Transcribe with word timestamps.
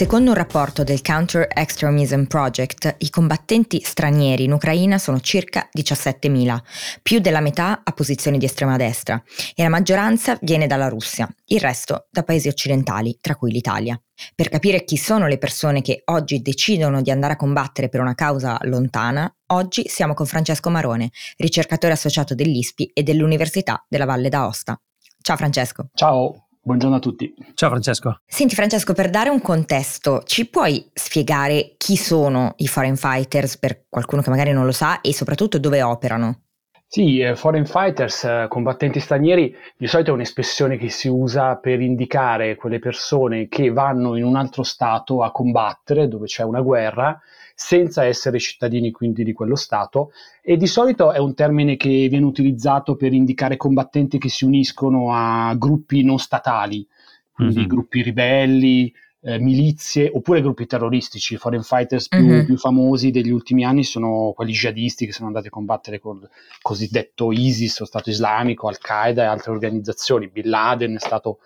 Secondo 0.00 0.30
un 0.30 0.36
rapporto 0.36 0.82
del 0.82 1.02
Counter 1.02 1.46
Extremism 1.52 2.22
Project, 2.22 2.94
i 3.00 3.10
combattenti 3.10 3.82
stranieri 3.82 4.44
in 4.44 4.52
Ucraina 4.52 4.96
sono 4.96 5.20
circa 5.20 5.68
17.000, 5.76 6.58
più 7.02 7.18
della 7.18 7.42
metà 7.42 7.82
a 7.84 7.92
posizioni 7.92 8.38
di 8.38 8.46
estrema 8.46 8.78
destra, 8.78 9.22
e 9.54 9.62
la 9.62 9.68
maggioranza 9.68 10.38
viene 10.40 10.66
dalla 10.66 10.88
Russia, 10.88 11.28
il 11.48 11.60
resto 11.60 12.06
da 12.10 12.22
paesi 12.22 12.48
occidentali, 12.48 13.18
tra 13.20 13.36
cui 13.36 13.52
l'Italia. 13.52 14.00
Per 14.34 14.48
capire 14.48 14.84
chi 14.84 14.96
sono 14.96 15.26
le 15.26 15.36
persone 15.36 15.82
che 15.82 16.00
oggi 16.06 16.40
decidono 16.40 17.02
di 17.02 17.10
andare 17.10 17.34
a 17.34 17.36
combattere 17.36 17.90
per 17.90 18.00
una 18.00 18.14
causa 18.14 18.56
lontana, 18.62 19.30
oggi 19.48 19.86
siamo 19.86 20.14
con 20.14 20.24
Francesco 20.24 20.70
Marone, 20.70 21.10
ricercatore 21.36 21.92
associato 21.92 22.34
dell'ISPI 22.34 22.92
e 22.94 23.02
dell'Università 23.02 23.84
della 23.86 24.06
Valle 24.06 24.30
d'Aosta. 24.30 24.80
Ciao 25.20 25.36
Francesco. 25.36 25.90
Ciao. 25.92 26.46
Buongiorno 26.62 26.96
a 26.96 26.98
tutti. 26.98 27.34
Ciao 27.54 27.70
Francesco. 27.70 28.20
Senti 28.26 28.54
Francesco, 28.54 28.92
per 28.92 29.08
dare 29.08 29.30
un 29.30 29.40
contesto, 29.40 30.22
ci 30.24 30.46
puoi 30.46 30.90
spiegare 30.92 31.74
chi 31.78 31.96
sono 31.96 32.52
i 32.58 32.66
foreign 32.66 32.96
fighters 32.96 33.56
per 33.56 33.86
qualcuno 33.88 34.20
che 34.20 34.28
magari 34.28 34.52
non 34.52 34.66
lo 34.66 34.72
sa 34.72 35.00
e 35.00 35.14
soprattutto 35.14 35.58
dove 35.58 35.80
operano? 35.80 36.42
Sì, 36.86 37.20
eh, 37.20 37.34
foreign 37.34 37.64
fighters, 37.64 38.24
eh, 38.24 38.46
combattenti 38.48 39.00
stranieri, 39.00 39.56
di 39.76 39.86
solito 39.86 40.10
è 40.10 40.14
un'espressione 40.14 40.76
che 40.76 40.90
si 40.90 41.08
usa 41.08 41.56
per 41.56 41.80
indicare 41.80 42.56
quelle 42.56 42.78
persone 42.78 43.48
che 43.48 43.70
vanno 43.70 44.16
in 44.16 44.24
un 44.24 44.36
altro 44.36 44.62
stato 44.62 45.22
a 45.22 45.30
combattere, 45.30 46.08
dove 46.08 46.26
c'è 46.26 46.42
una 46.42 46.60
guerra, 46.60 47.18
senza 47.62 48.06
essere 48.06 48.38
cittadini 48.38 48.90
quindi 48.90 49.22
di 49.22 49.34
quello 49.34 49.54
Stato 49.54 50.12
e 50.40 50.56
di 50.56 50.66
solito 50.66 51.12
è 51.12 51.18
un 51.18 51.34
termine 51.34 51.76
che 51.76 52.08
viene 52.08 52.24
utilizzato 52.24 52.96
per 52.96 53.12
indicare 53.12 53.58
combattenti 53.58 54.16
che 54.16 54.30
si 54.30 54.46
uniscono 54.46 55.12
a 55.12 55.54
gruppi 55.56 56.02
non 56.02 56.18
statali, 56.18 56.88
quindi 57.30 57.58
mm-hmm. 57.58 57.68
gruppi 57.68 58.02
ribelli, 58.02 58.90
eh, 59.22 59.38
milizie 59.38 60.10
oppure 60.10 60.40
gruppi 60.40 60.64
terroristici. 60.64 61.34
I 61.34 61.36
foreign 61.36 61.60
fighters 61.60 62.08
più, 62.08 62.24
mm-hmm. 62.24 62.46
più, 62.46 62.56
famosi 62.56 63.10
degli 63.10 63.30
ultimi 63.30 63.62
anni 63.62 63.84
sono 63.84 64.32
quelli 64.34 64.52
jihadisti 64.52 65.04
che 65.04 65.12
sono 65.12 65.26
andati 65.26 65.48
a 65.48 65.50
combattere 65.50 65.98
con 65.98 66.16
il 66.16 66.28
cosiddetto 66.62 67.30
ISIS 67.30 67.80
o 67.80 67.84
Stato 67.84 68.08
Islamico, 68.08 68.68
Al-Qaeda 68.68 69.24
e 69.24 69.26
altre 69.26 69.50
organizzazioni. 69.52 70.28
Bin 70.28 70.48
Laden 70.48 70.94
è 70.94 70.98
stato 70.98 71.40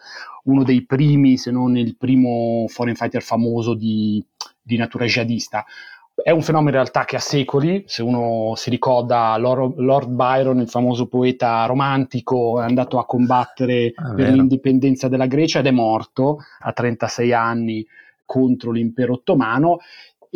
uno 0.45 0.62
dei 0.62 0.87
primi, 0.87 1.37
se 1.37 1.51
non 1.51 1.77
il 1.77 1.97
primo 1.97 2.67
foreign 2.69 2.95
fighter 2.95 3.23
famoso 3.23 3.75
di, 3.75 4.25
di 4.62 4.77
natura 4.77 5.07
jihadista. 5.07 5.65
È 6.15 6.31
un 6.31 6.43
fenomeno 6.43 6.70
in 6.70 6.77
realtà 6.77 7.05
che 7.05 7.17
ha 7.17 7.20
secoli, 7.20 7.84
se 7.87 8.03
uno 8.03 8.55
si 8.55 8.70
ricorda 8.70 9.37
Lord, 9.37 10.07
Byron, 10.07 10.61
il 10.61 10.69
famoso 10.69 11.07
poeta 11.07 11.67
romantico, 11.67 12.61
è 12.61 12.65
andato 12.65 12.98
a 12.98 13.05
combattere 13.05 13.93
ah, 13.95 14.15
per 14.15 14.27
vero. 14.27 14.37
l'indipendenza 14.37 15.09
della 15.09 15.27
Grecia 15.27 15.59
ed 15.59 15.67
è 15.67 15.73
morto 15.73 16.39
a 16.61 16.73
36 16.73 17.33
anni 17.33 17.87
contro 18.25 18.70
l'impero 18.70 19.15
ottomano 19.15 19.79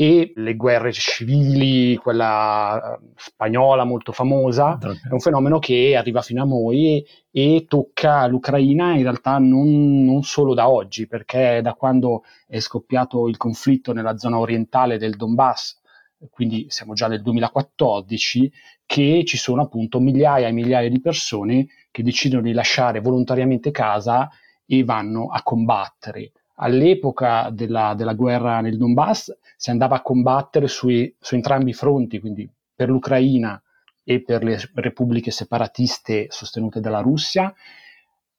e 0.01 0.33
le 0.37 0.55
guerre 0.55 0.93
civili, 0.93 1.97
quella 1.97 2.95
eh, 2.95 3.01
spagnola 3.17 3.83
molto 3.83 4.13
famosa, 4.13 4.79
è 4.81 5.11
un 5.11 5.19
fenomeno 5.19 5.59
che 5.59 5.97
arriva 5.97 6.23
fino 6.23 6.41
a 6.41 6.47
noi 6.47 7.05
e, 7.33 7.57
e 7.57 7.65
tocca 7.67 8.25
l'Ucraina 8.29 8.95
in 8.95 9.03
realtà 9.03 9.39
non, 9.39 10.05
non, 10.05 10.23
solo 10.23 10.55
da 10.55 10.69
oggi, 10.69 11.09
perché 11.09 11.59
da 11.65 11.75
quando 11.75 12.23
è 12.47 12.61
scoppiato 12.61 13.27
il 13.27 13.37
conflitto 13.37 13.93
nella 13.93 14.17
zona 14.19 14.39
orientale 14.39 14.99
del 14.99 15.17
Donbass, 15.17 15.81
quindi 16.31 16.67
siamo 16.69 16.93
già 16.93 17.09
nel 17.09 17.23
2014, 17.23 18.53
che 18.87 19.25
ci 19.27 19.37
sono 19.37 19.63
appunto 19.63 19.99
migliaia 19.99 20.47
e 20.47 20.53
migliaia 20.53 20.89
di 20.89 21.01
persone 21.01 21.67
che 21.91 22.05
decidono 22.05 22.43
di 22.43 22.53
lasciare 22.53 23.01
volontariamente 23.01 23.73
casa 23.73 24.31
e 24.65 24.85
vanno 24.85 25.27
a 25.27 25.43
combattere 25.43 26.31
all'epoca 26.61 27.51
della, 27.51 27.95
della, 27.95 28.15
guerra 28.15 28.61
nel 28.61 28.77
Donbass 28.77 29.37
si 29.57 29.71
andava 29.71 29.97
a 29.97 30.03
combattere 30.03 30.69
sui, 30.69 31.15
su 31.19 31.35
entrambi 31.35 31.71
i 31.71 31.75
fronti, 31.75 32.21
quindi 32.21 32.49
per 32.75 32.89
l'Ucraina 32.89 33.61
e 34.05 34.23
per 34.23 34.43
le 34.43 34.59
repubbliche 34.75 35.31
separatiste 35.31 36.27
sostenute 36.31 36.81
dalla 36.81 37.01
Russia, 37.01 37.53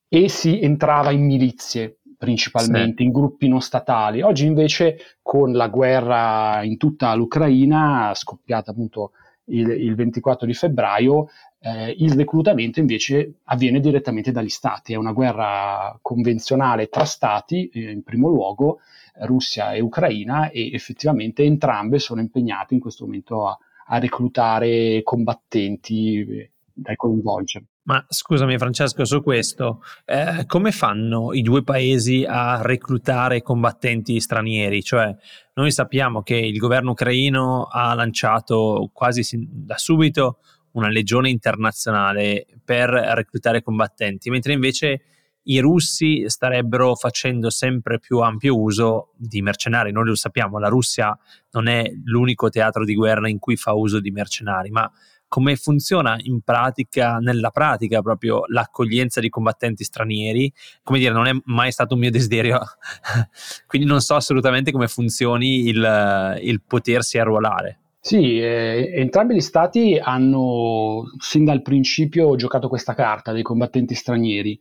e 0.07 0.27
si 0.27 0.59
entrava 0.59 1.11
in 1.11 1.25
milizie 1.25 1.99
principalmente, 2.17 2.97
sì. 2.97 3.03
in 3.03 3.11
gruppi 3.11 3.47
non 3.47 3.61
statali. 3.61 4.21
Oggi 4.21 4.45
invece 4.45 4.97
con 5.21 5.53
la 5.53 5.67
guerra 5.67 6.63
in 6.63 6.77
tutta 6.77 7.13
l'Ucraina, 7.13 8.11
scoppiata 8.13 8.71
appunto 8.71 9.11
il, 9.45 9.69
il 9.69 9.95
24 9.95 10.45
di 10.45 10.53
febbraio, 10.53 11.29
eh, 11.61 11.95
il 11.97 12.13
reclutamento 12.13 12.79
invece 12.79 13.39
avviene 13.45 13.79
direttamente 13.79 14.31
dagli 14.31 14.49
stati, 14.49 14.93
è 14.93 14.95
una 14.95 15.11
guerra 15.11 15.97
convenzionale 16.01 16.87
tra 16.87 17.05
stati, 17.05 17.69
eh, 17.69 17.91
in 17.91 18.03
primo 18.03 18.29
luogo 18.29 18.79
Russia 19.21 19.73
e 19.73 19.81
Ucraina, 19.81 20.49
e 20.49 20.71
effettivamente 20.73 21.43
entrambe 21.43 21.99
sono 21.99 22.21
impegnate 22.21 22.73
in 22.73 22.79
questo 22.79 23.05
momento 23.05 23.47
a, 23.47 23.57
a 23.87 23.99
reclutare 23.99 25.01
combattenti 25.03 26.19
eh, 26.19 26.51
da 26.71 26.95
coinvolgere. 26.95 27.65
Ma 27.89 28.05
scusami 28.07 28.55
Francesco, 28.59 29.03
su 29.03 29.23
questo, 29.23 29.81
eh, 30.05 30.45
come 30.45 30.71
fanno 30.71 31.33
i 31.33 31.41
due 31.41 31.63
paesi 31.63 32.23
a 32.23 32.61
reclutare 32.61 33.41
combattenti 33.41 34.19
stranieri? 34.19 34.83
Cioè, 34.83 35.13
noi 35.55 35.71
sappiamo 35.71 36.21
che 36.21 36.35
il 36.35 36.57
governo 36.57 36.91
ucraino 36.91 37.63
ha 37.63 37.93
lanciato 37.95 38.91
quasi 38.93 39.23
da 39.51 39.77
subito 39.77 40.37
una 40.73 40.89
legione 40.89 41.29
internazionale 41.29 42.45
per 42.63 42.89
reclutare 42.89 43.61
combattenti, 43.61 44.29
mentre 44.29 44.53
invece 44.53 45.01
i 45.43 45.59
russi 45.59 46.29
starebbero 46.29 46.95
facendo 46.95 47.49
sempre 47.49 47.99
più 47.99 48.19
ampio 48.19 48.59
uso 48.59 49.13
di 49.15 49.41
mercenari. 49.41 49.91
Noi 49.91 50.05
lo 50.05 50.15
sappiamo, 50.15 50.59
la 50.59 50.67
Russia 50.67 51.17
non 51.51 51.67
è 51.67 51.89
l'unico 52.03 52.49
teatro 52.49 52.85
di 52.85 52.93
guerra 52.93 53.29
in 53.29 53.39
cui 53.39 53.55
fa 53.55 53.73
uso 53.73 53.99
di 53.99 54.11
mercenari, 54.11 54.69
ma 54.69 54.89
come 55.29 55.55
funziona 55.55 56.17
in 56.17 56.41
pratica, 56.41 57.17
nella 57.17 57.51
pratica 57.51 58.01
proprio 58.01 58.43
l'accoglienza 58.47 59.19
di 59.19 59.29
combattenti 59.29 59.83
stranieri, 59.83 60.51
come 60.83 60.97
dire, 60.97 61.13
non 61.13 61.27
è 61.27 61.31
mai 61.45 61.71
stato 61.71 61.93
un 61.93 62.01
mio 62.01 62.11
desiderio, 62.11 62.59
quindi 63.67 63.87
non 63.87 64.01
so 64.01 64.15
assolutamente 64.15 64.71
come 64.71 64.87
funzioni 64.87 65.67
il, 65.67 66.39
il 66.41 66.61
potersi 66.63 67.19
arruolare. 67.19 67.79
Sì, 68.01 68.39
eh, 68.39 68.91
entrambi 68.95 69.35
gli 69.35 69.41
stati 69.41 69.99
hanno 70.01 71.03
sin 71.19 71.43
dal 71.43 71.61
principio 71.61 72.35
giocato 72.35 72.69
questa 72.69 72.93
carta 72.93 73.33
dei 73.33 73.43
combattenti 73.43 73.93
stranieri. 73.93 74.59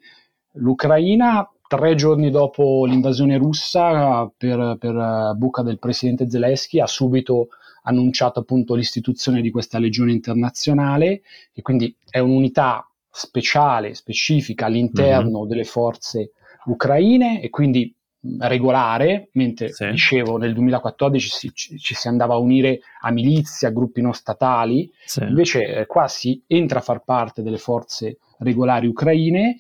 L'Ucraina, 0.54 1.48
tre 1.69 1.94
giorni 1.94 2.31
dopo 2.31 2.84
l'invasione 2.84 3.37
russa, 3.38 4.31
per, 4.37 4.77
per 4.78 5.34
buca 5.37 5.62
del 5.62 5.78
presidente 5.78 6.28
Zelensky, 6.28 6.81
ha 6.81 6.87
subito 6.87 7.48
annunciato 7.84 8.41
appunto 8.41 8.75
l'istituzione 8.75 9.41
di 9.41 9.50
questa 9.50 9.78
legione 9.78 10.12
internazionale, 10.12 11.22
che 11.53 11.62
quindi 11.62 11.94
è 12.10 12.19
un'unità 12.19 12.91
speciale, 13.09 13.94
specifica 13.94 14.66
all'interno 14.66 15.41
mm-hmm. 15.41 15.48
delle 15.48 15.65
forze 15.65 16.32
ucraine 16.66 17.41
e 17.41 17.51
quindi 17.51 17.95
regolare, 18.41 19.28
mentre 19.32 19.72
sì. 19.72 19.88
dicevo 19.91 20.36
nel 20.38 20.53
2014 20.53 21.28
si, 21.28 21.50
ci, 21.54 21.78
ci, 21.78 21.94
si 21.94 22.09
andava 22.09 22.34
a 22.34 22.38
unire 22.38 22.80
a 23.00 23.10
milizie, 23.10 23.68
a 23.68 23.70
gruppi 23.70 24.00
non 24.00 24.12
statali, 24.12 24.91
sì. 25.04 25.22
invece 25.22 25.66
eh, 25.66 25.86
qua 25.86 26.09
si 26.09 26.42
entra 26.47 26.80
a 26.80 26.82
far 26.82 27.03
parte 27.04 27.42
delle 27.42 27.59
forze 27.59 28.18
regolari 28.38 28.86
ucraine, 28.86 29.56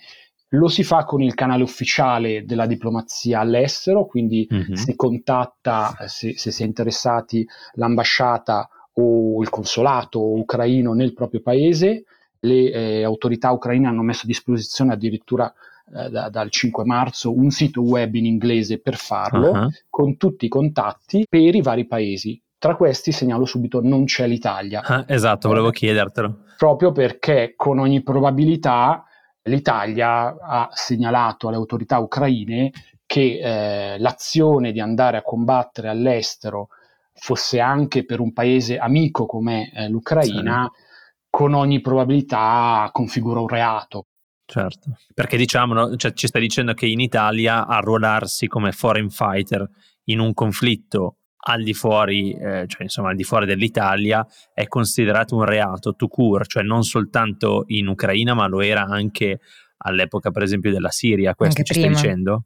lo 0.52 0.68
si 0.68 0.82
fa 0.82 1.04
con 1.04 1.22
il 1.22 1.34
canale 1.34 1.62
ufficiale 1.62 2.44
della 2.44 2.66
diplomazia 2.66 3.40
all'estero, 3.40 4.06
quindi 4.06 4.48
mm-hmm. 4.52 4.72
si 4.72 4.96
contatta, 4.96 5.96
eh, 6.00 6.08
se, 6.08 6.36
se 6.36 6.50
si 6.50 6.62
è 6.62 6.66
interessati, 6.66 7.46
l'ambasciata 7.74 8.68
o 8.94 9.40
il 9.42 9.50
consolato 9.50 10.20
ucraino 10.20 10.94
nel 10.94 11.12
proprio 11.12 11.40
paese, 11.40 12.04
le 12.40 12.70
eh, 12.70 13.02
autorità 13.02 13.50
ucraine 13.50 13.86
hanno 13.86 14.02
messo 14.02 14.22
a 14.24 14.28
disposizione 14.28 14.92
addirittura 14.92 15.52
eh, 15.94 16.10
da, 16.10 16.28
dal 16.28 16.50
5 16.50 16.84
marzo 16.84 17.34
un 17.34 17.50
sito 17.50 17.82
web 17.82 18.14
in 18.14 18.26
inglese 18.26 18.80
per 18.80 18.96
farlo, 18.96 19.50
uh-huh. 19.50 19.68
con 19.88 20.16
tutti 20.16 20.46
i 20.46 20.48
contatti 20.48 21.26
per 21.28 21.54
i 21.54 21.62
vari 21.62 21.86
paesi. 21.86 22.40
Tra 22.58 22.74
questi 22.74 23.12
segnalo 23.12 23.44
subito 23.44 23.80
non 23.80 24.04
c'è 24.04 24.26
l'Italia. 24.26 24.82
Ah, 24.82 25.04
esatto, 25.06 25.48
volevo 25.48 25.70
chiedertelo. 25.70 26.44
Proprio 26.56 26.90
perché 26.90 27.54
con 27.54 27.78
ogni 27.78 28.02
probabilità 28.02 29.04
l'Italia 29.42 30.36
ha 30.40 30.68
segnalato 30.72 31.46
alle 31.46 31.56
autorità 31.56 31.98
ucraine 31.98 32.72
che 33.06 33.38
eh, 33.40 33.98
l'azione 33.98 34.72
di 34.72 34.80
andare 34.80 35.16
a 35.16 35.22
combattere 35.22 35.88
all'estero 35.88 36.68
fosse 37.14 37.58
anche 37.58 38.04
per 38.04 38.20
un 38.20 38.32
paese 38.32 38.76
amico 38.76 39.26
come 39.26 39.72
eh, 39.72 39.88
l'Ucraina, 39.88 40.70
sì. 40.72 40.82
con 41.30 41.54
ogni 41.54 41.80
probabilità 41.80 42.88
configura 42.92 43.40
un 43.40 43.48
reato. 43.48 44.06
Certo, 44.50 44.96
perché 45.12 45.36
diciamo, 45.36 45.94
cioè, 45.96 46.14
ci 46.14 46.26
stai 46.26 46.40
dicendo 46.40 46.72
che 46.72 46.86
in 46.86 47.00
Italia 47.00 47.66
arruolarsi 47.66 48.46
come 48.46 48.72
foreign 48.72 49.08
fighter 49.08 49.68
in 50.04 50.20
un 50.20 50.32
conflitto 50.32 51.18
al 51.48 51.62
di 51.62 51.74
fuori, 51.74 52.32
eh, 52.32 52.64
cioè 52.66 52.84
insomma 52.84 53.10
al 53.10 53.16
di 53.16 53.24
fuori 53.24 53.44
dell'Italia, 53.44 54.26
è 54.54 54.66
considerato 54.66 55.36
un 55.36 55.44
reato 55.44 55.94
to 55.94 56.08
cure, 56.08 56.46
cioè 56.46 56.62
non 56.62 56.82
soltanto 56.82 57.64
in 57.66 57.88
Ucraina, 57.88 58.32
ma 58.32 58.46
lo 58.46 58.62
era 58.62 58.84
anche 58.84 59.40
all'epoca, 59.78 60.30
per 60.30 60.42
esempio, 60.42 60.72
della 60.72 60.90
Siria. 60.90 61.34
Questo 61.34 61.60
anche 61.60 61.70
ci 61.70 61.78
prima. 61.80 61.94
stai 61.94 62.08
dicendo? 62.08 62.44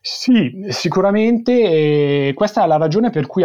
Sì, 0.00 0.66
sicuramente. 0.70 1.52
Eh, 1.52 2.32
questa 2.34 2.64
è 2.64 2.66
la 2.66 2.76
ragione 2.76 3.10
per 3.10 3.28
cui, 3.28 3.44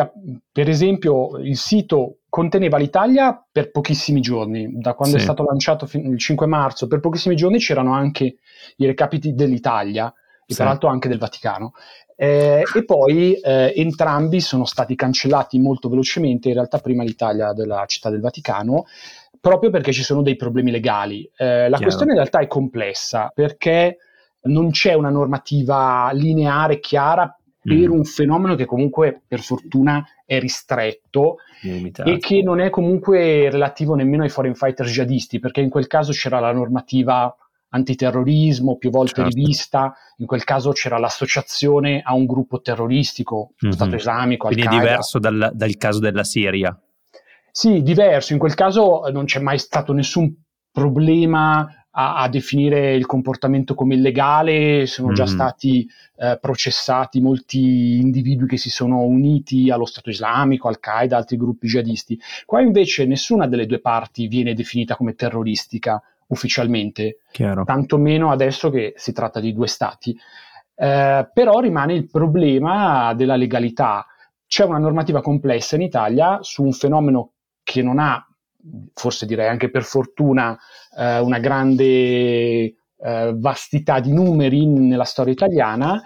per 0.52 0.68
esempio, 0.68 1.38
il 1.38 1.56
sito 1.56 2.22
conteneva 2.40 2.78
l'Italia 2.78 3.46
per 3.52 3.70
pochissimi 3.70 4.22
giorni. 4.22 4.70
Da 4.72 4.94
quando 4.94 5.18
sì. 5.18 5.22
è 5.22 5.26
stato 5.26 5.44
lanciato 5.44 5.90
il 5.92 6.18
5 6.18 6.48
marzo, 6.48 6.88
per 6.88 7.02
pochissimi 7.02 7.36
giorni 7.36 7.60
c'erano 7.60 7.94
anche 7.94 8.38
i 8.78 8.86
recapiti 8.86 9.34
dell'Italia 9.34 10.08
e 10.08 10.54
sì. 10.54 10.56
tra 10.56 10.64
l'altro 10.64 10.88
anche 10.88 11.10
del 11.10 11.18
Vaticano. 11.18 11.74
Eh, 12.16 12.64
e 12.74 12.86
poi 12.86 13.34
eh, 13.34 13.74
entrambi 13.76 14.40
sono 14.40 14.64
stati 14.64 14.96
cancellati 14.96 15.60
molto 15.60 15.90
velocemente, 15.90 16.48
in 16.48 16.54
realtà 16.54 16.78
prima 16.78 17.04
l'Italia 17.04 17.52
della 17.52 17.84
città 17.88 18.10
del 18.10 18.22
Vaticano, 18.22 18.86
proprio 19.42 19.70
perché 19.70 19.92
ci 19.92 20.04
sono 20.04 20.22
dei 20.22 20.38
problemi 20.38 20.72
legali. 20.72 21.30
Eh, 21.36 21.68
la 21.68 21.76
Chiaro. 21.76 21.84
questione 21.84 22.12
in 22.12 22.18
realtà 22.20 22.40
è 22.40 22.48
complessa 22.48 23.32
perché 23.34 23.98
non 24.44 24.72
c'è 24.72 24.94
una 24.94 25.10
normativa 25.10 26.10
lineare, 26.14 26.80
chiara 26.80 27.38
per 27.62 27.90
mm. 27.90 27.92
un 27.92 28.04
fenomeno 28.04 28.56
che 28.56 28.66
comunque 28.66 29.22
per 29.28 29.42
fortuna 29.42 30.06
è 30.26 30.40
ristretto 30.40 31.38
Limitato. 31.62 32.10
e 32.10 32.18
che 32.18 32.42
non 32.42 32.60
è 32.60 32.70
comunque 32.70 33.50
relativo 33.50 33.96
nemmeno 33.96 34.24
ai 34.24 34.30
foreign 34.30 34.54
fighter 34.54 34.86
jihadisti, 34.86 35.40
perché 35.40 35.62
in 35.62 35.70
quel 35.70 35.88
caso 35.88 36.12
c'era 36.12 36.40
la 36.40 36.54
normativa 36.54 37.34
antiterrorismo 37.72 38.78
più 38.78 38.90
volte 38.90 39.22
certo. 39.22 39.36
rivista, 39.36 39.94
in 40.18 40.26
quel 40.26 40.44
caso 40.44 40.72
c'era 40.72 40.98
l'associazione 40.98 42.02
a 42.04 42.14
un 42.14 42.26
gruppo 42.26 42.62
terroristico, 42.62 43.54
mm-hmm. 43.64 43.74
Stato 43.74 43.96
islamico, 43.96 44.48
Quindi 44.48 44.66
è 44.66 44.70
diverso 44.70 45.20
dal, 45.20 45.52
dal 45.54 45.78
caso 45.78 46.00
della 46.00 46.24
Siria. 46.24 46.78
Sì, 47.52 47.82
diverso. 47.82 48.34
In 48.34 48.40
quel 48.40 48.54
caso 48.54 49.02
non 49.12 49.26
c'è 49.26 49.40
mai 49.40 49.60
stato 49.60 49.94
nessun 49.94 50.34
problema 50.72 51.68
a, 52.00 52.16
a, 52.16 52.30
definire 52.30 52.96
il 52.96 53.06
comportamento 53.06 53.76
come 53.76 53.96
illegale, 53.96 54.86
sono 54.86 55.10
mm. 55.10 55.14
già 55.14 55.26
stati 55.26 55.86
eh, 56.18 56.38
processati 56.40 57.20
molti 57.20 58.00
individui 58.00 58.48
che 58.48 58.56
si 58.56 58.70
sono 58.70 59.02
uniti 59.02 59.70
allo 59.70 59.86
Stato 59.86 60.10
islamico, 60.10 60.70
Al-Qaeda, 60.70 61.18
altri 61.18 61.36
gruppi 61.36 61.68
jihadisti. 61.68 62.18
Qua 62.46 62.62
invece 62.62 63.06
nessuna 63.06 63.48
delle 63.48 63.66
due 63.66 63.82
parti 63.82 64.28
viene 64.28 64.54
definita 64.54 64.96
come 64.96 65.14
terroristica 65.14 66.02
ufficialmente, 66.28 67.18
Chiaro. 67.32 67.66
tantomeno 67.66 68.32
adesso 68.32 68.70
che 68.70 68.94
si 68.96 69.12
tratta 69.12 69.42
di 69.42 69.52
due 69.52 69.68
stati. 69.68 70.18
Eh, 70.76 71.30
però 71.34 71.60
rimane 71.60 71.94
il 71.94 72.10
problema 72.10 73.14
della 73.14 73.36
legalità. 73.36 74.06
C'è 74.48 74.64
una 74.64 74.78
normativa 74.78 75.22
complessa 75.22 75.76
in 75.76 75.82
Italia 75.82 76.40
su 76.42 76.64
un 76.64 76.72
fenomeno 76.72 77.34
che 77.62 77.82
non 77.82 78.00
ha 78.00 78.26
forse 78.94 79.26
direi 79.26 79.48
anche 79.48 79.70
per 79.70 79.84
fortuna, 79.84 80.58
eh, 80.98 81.20
una 81.20 81.40
grande 81.40 81.84
eh, 81.84 83.34
vastità 83.36 84.00
di 84.00 84.14
numeri 84.14 84.66
nella 84.66 85.06
storia 85.06 85.34
italiana, 85.34 86.02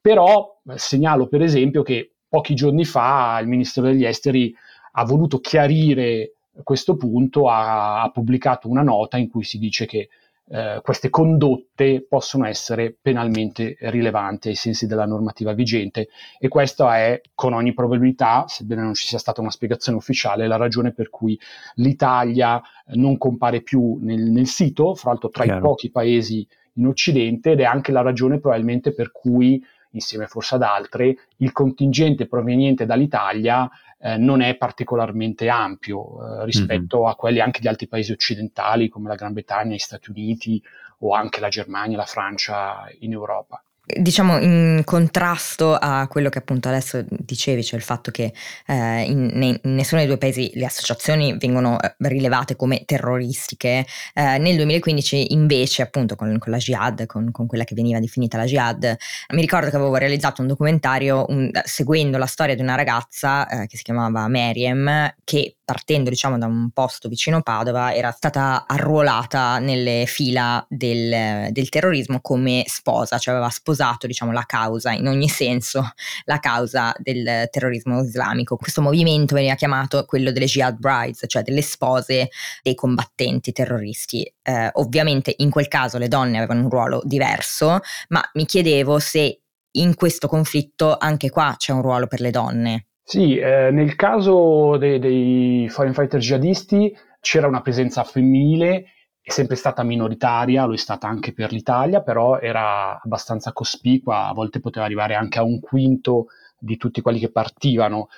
però 0.00 0.60
segnalo 0.74 1.28
per 1.28 1.42
esempio 1.42 1.82
che 1.82 2.14
pochi 2.28 2.54
giorni 2.54 2.84
fa 2.84 3.38
il 3.40 3.48
Ministero 3.48 3.86
degli 3.86 4.04
Esteri 4.04 4.54
ha 4.92 5.04
voluto 5.04 5.40
chiarire 5.40 6.34
questo 6.62 6.96
punto, 6.96 7.48
ha, 7.48 8.02
ha 8.02 8.10
pubblicato 8.10 8.68
una 8.68 8.82
nota 8.82 9.16
in 9.16 9.28
cui 9.28 9.44
si 9.44 9.58
dice 9.58 9.86
che 9.86 10.08
eh, 10.46 10.80
queste 10.82 11.08
condotte 11.08 12.04
possono 12.06 12.46
essere 12.46 12.94
penalmente 13.00 13.76
rilevanti 13.80 14.48
ai 14.48 14.54
sensi 14.54 14.86
della 14.86 15.06
normativa 15.06 15.52
vigente 15.52 16.08
e 16.38 16.48
questa 16.48 16.98
è 16.98 17.20
con 17.34 17.54
ogni 17.54 17.72
probabilità, 17.72 18.44
sebbene 18.46 18.82
non 18.82 18.94
ci 18.94 19.06
sia 19.06 19.18
stata 19.18 19.40
una 19.40 19.50
spiegazione 19.50 19.96
ufficiale, 19.96 20.46
la 20.46 20.56
ragione 20.56 20.92
per 20.92 21.08
cui 21.08 21.38
l'Italia 21.76 22.60
non 22.88 23.16
compare 23.16 23.62
più 23.62 23.98
nel, 24.02 24.30
nel 24.30 24.46
sito, 24.46 24.94
fra 24.94 25.10
l'altro 25.10 25.30
tra 25.30 25.44
Chiaro. 25.44 25.58
i 25.58 25.62
pochi 25.62 25.90
paesi 25.90 26.46
in 26.74 26.86
Occidente 26.86 27.52
ed 27.52 27.60
è 27.60 27.64
anche 27.64 27.92
la 27.92 28.02
ragione 28.02 28.38
probabilmente 28.38 28.92
per 28.92 29.12
cui 29.12 29.64
insieme 29.94 30.26
forse 30.26 30.54
ad 30.54 30.62
altre, 30.62 31.16
il 31.38 31.52
contingente 31.52 32.26
proveniente 32.26 32.86
dall'Italia 32.86 33.68
eh, 33.98 34.16
non 34.16 34.40
è 34.40 34.56
particolarmente 34.56 35.48
ampio 35.48 36.42
eh, 36.42 36.44
rispetto 36.44 37.00
mm-hmm. 37.00 37.08
a 37.08 37.14
quelli 37.14 37.40
anche 37.40 37.60
di 37.60 37.68
altri 37.68 37.88
paesi 37.88 38.12
occidentali 38.12 38.88
come 38.88 39.08
la 39.08 39.14
Gran 39.14 39.32
Bretagna, 39.32 39.74
gli 39.74 39.78
Stati 39.78 40.10
Uniti 40.10 40.62
o 40.98 41.14
anche 41.14 41.40
la 41.40 41.48
Germania, 41.48 41.96
la 41.96 42.06
Francia 42.06 42.86
in 43.00 43.12
Europa 43.12 43.62
diciamo 43.86 44.38
in 44.38 44.82
contrasto 44.84 45.74
a 45.74 46.06
quello 46.08 46.30
che 46.30 46.38
appunto 46.38 46.68
adesso 46.68 47.04
dicevi, 47.08 47.62
cioè 47.62 47.78
il 47.78 47.84
fatto 47.84 48.10
che 48.10 48.32
eh, 48.66 49.02
in, 49.02 49.30
in, 49.62 49.74
nessuno 49.74 50.00
dei 50.00 50.08
due 50.08 50.18
paesi 50.18 50.50
le 50.54 50.64
associazioni 50.64 51.36
vengono 51.36 51.78
eh, 51.80 51.94
rilevate 51.98 52.56
come 52.56 52.84
terroristiche, 52.86 53.86
eh, 54.14 54.38
nel 54.38 54.56
2015 54.56 55.32
invece 55.32 55.82
appunto 55.82 56.16
con, 56.16 56.38
con 56.38 56.50
la 56.50 56.58
Jihad, 56.58 57.04
con, 57.06 57.30
con, 57.30 57.46
quella 57.46 57.64
che 57.64 57.74
veniva 57.74 58.00
definita 58.00 58.38
la 58.38 58.46
Jihad, 58.46 58.96
mi 59.34 59.40
ricordo 59.40 59.68
che 59.68 59.76
avevo 59.76 59.94
realizzato 59.96 60.40
un 60.40 60.48
documentario 60.48 61.26
un, 61.28 61.50
seguendo 61.64 62.16
la 62.16 62.26
storia 62.26 62.54
di 62.54 62.62
una 62.62 62.76
ragazza 62.76 63.46
eh, 63.48 63.66
che 63.66 63.76
si 63.76 63.82
chiamava 63.82 64.26
Meriem 64.28 65.14
che 65.24 65.56
partendo 65.64 66.10
diciamo 66.10 66.38
da 66.38 66.46
un 66.46 66.70
posto 66.70 67.08
vicino 67.08 67.42
Padova 67.42 67.94
era 67.94 68.10
stata 68.10 68.66
arruolata 68.66 69.58
nelle 69.58 70.04
fila 70.06 70.64
del, 70.68 71.48
del 71.50 71.68
terrorismo 71.68 72.20
come 72.20 72.64
sposa, 72.66 73.18
cioè 73.18 73.34
aveva 73.34 73.50
sposato 73.50 74.06
diciamo 74.06 74.32
la 74.32 74.44
causa 74.46 74.92
in 74.92 75.08
ogni 75.08 75.28
senso 75.28 75.92
la 76.24 76.38
causa 76.38 76.94
del 76.98 77.48
terrorismo 77.50 78.02
islamico. 78.02 78.56
Questo 78.56 78.82
movimento 78.82 79.34
veniva 79.34 79.54
chiamato 79.54 80.04
quello 80.04 80.32
delle 80.32 80.46
jihad 80.46 80.76
brides, 80.78 81.24
cioè 81.26 81.42
delle 81.42 81.62
spose 81.62 82.28
dei 82.62 82.74
combattenti 82.74 83.52
terroristi. 83.52 84.22
Eh, 84.42 84.70
ovviamente 84.74 85.34
in 85.38 85.50
quel 85.50 85.68
caso 85.68 85.98
le 85.98 86.08
donne 86.08 86.38
avevano 86.38 86.62
un 86.62 86.70
ruolo 86.70 87.00
diverso, 87.04 87.80
ma 88.08 88.22
mi 88.34 88.44
chiedevo 88.44 88.98
se 88.98 89.40
in 89.76 89.94
questo 89.94 90.28
conflitto 90.28 90.96
anche 90.98 91.30
qua 91.30 91.54
c'è 91.56 91.72
un 91.72 91.82
ruolo 91.82 92.06
per 92.06 92.20
le 92.20 92.30
donne. 92.30 92.86
Sì, 93.06 93.36
eh, 93.36 93.70
nel 93.70 93.96
caso 93.96 94.76
dei, 94.78 94.98
dei 94.98 95.68
foreign 95.68 95.92
fighter 95.92 96.20
jihadisti 96.20 96.94
c'era 97.20 97.46
una 97.46 97.60
presenza 97.60 98.02
femminile, 98.02 98.84
è 99.20 99.30
sempre 99.30 99.56
stata 99.56 99.82
minoritaria, 99.82 100.64
lo 100.64 100.72
è 100.74 100.76
stata 100.78 101.06
anche 101.06 101.32
per 101.34 101.52
l'Italia, 101.52 102.02
però 102.02 102.38
era 102.38 103.00
abbastanza 103.00 103.52
cospicua, 103.52 104.26
a 104.28 104.32
volte 104.32 104.60
poteva 104.60 104.86
arrivare 104.86 105.14
anche 105.14 105.38
a 105.38 105.42
un 105.42 105.60
quinto 105.60 106.26
di 106.58 106.76
tutti 106.78 107.00
quelli 107.02 107.18
che 107.18 107.30
partivano. 107.30 108.08